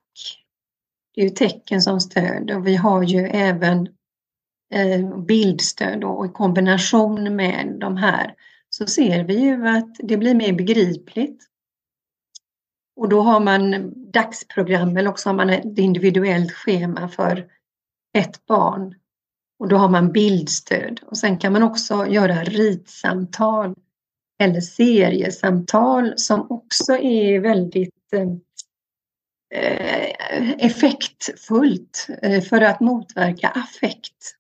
Det 1.16 1.22
är 1.22 1.26
ju 1.26 1.32
tecken 1.32 1.82
som 1.82 2.00
stöd 2.00 2.52
och 2.52 2.68
vi 2.68 2.76
har 2.76 3.04
ju 3.04 3.20
även 3.20 3.90
Eh, 4.72 5.20
bildstöd 5.26 6.04
och 6.04 6.26
i 6.26 6.30
kombination 6.30 7.36
med 7.36 7.78
de 7.80 7.98
här 7.98 8.34
så 8.70 8.86
ser 8.86 9.24
vi 9.24 9.40
ju 9.40 9.68
att 9.68 9.96
det 10.00 10.18
blir 10.18 10.36
mer 10.36 10.54
begripligt. 10.54 11.46
Och 12.96 13.10
då 13.10 13.22
har 13.22 13.40
man 13.40 13.94
dagsprogram 14.12 14.98
eller 14.98 15.10
också 15.10 15.30
har 15.30 15.34
man 15.34 15.50
ett 15.50 15.78
individuellt 15.78 16.52
schema 16.52 17.08
för 17.08 17.48
ett 18.18 18.46
barn. 18.46 18.96
Och 19.60 19.68
då 19.68 19.78
har 19.78 19.90
man 19.90 20.12
bildstöd 20.12 21.00
och 21.06 21.18
sen 21.18 21.38
kan 21.38 21.54
man 21.54 21.64
också 21.64 22.08
göra 22.08 22.44
ritsamtal 22.44 23.76
eller 24.40 24.62
seriesamtal 24.62 26.14
som 26.18 26.48
också 26.52 26.98
är 26.98 27.40
väldigt 27.40 28.14
eh, 28.14 28.30
eh, 29.54 30.50
effektfullt 30.58 32.08
för 32.50 32.62
att 32.62 32.80
motverka 32.80 33.48
affekt. 33.48 34.39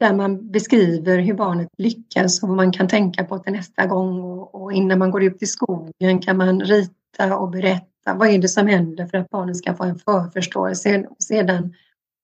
Där 0.00 0.14
man 0.14 0.50
beskriver 0.50 1.18
hur 1.18 1.34
barnet 1.34 1.68
lyckas 1.78 2.42
och 2.42 2.48
vad 2.48 2.56
man 2.56 2.72
kan 2.72 2.88
tänka 2.88 3.24
på 3.24 3.38
till 3.38 3.52
nästa 3.52 3.86
gång 3.86 4.22
och, 4.22 4.54
och 4.54 4.72
innan 4.72 4.98
man 4.98 5.10
går 5.10 5.22
ut 5.22 5.42
i 5.42 5.46
skogen 5.46 6.18
kan 6.20 6.36
man 6.36 6.60
rita 6.60 7.38
och 7.38 7.50
berätta 7.50 8.14
vad 8.14 8.28
är 8.28 8.38
det 8.38 8.48
som 8.48 8.66
händer 8.66 9.06
för 9.06 9.18
att 9.18 9.30
barnet 9.30 9.56
ska 9.56 9.74
få 9.74 9.84
en 9.84 9.98
förförståelse 9.98 11.06
och 11.10 11.22
sedan 11.22 11.74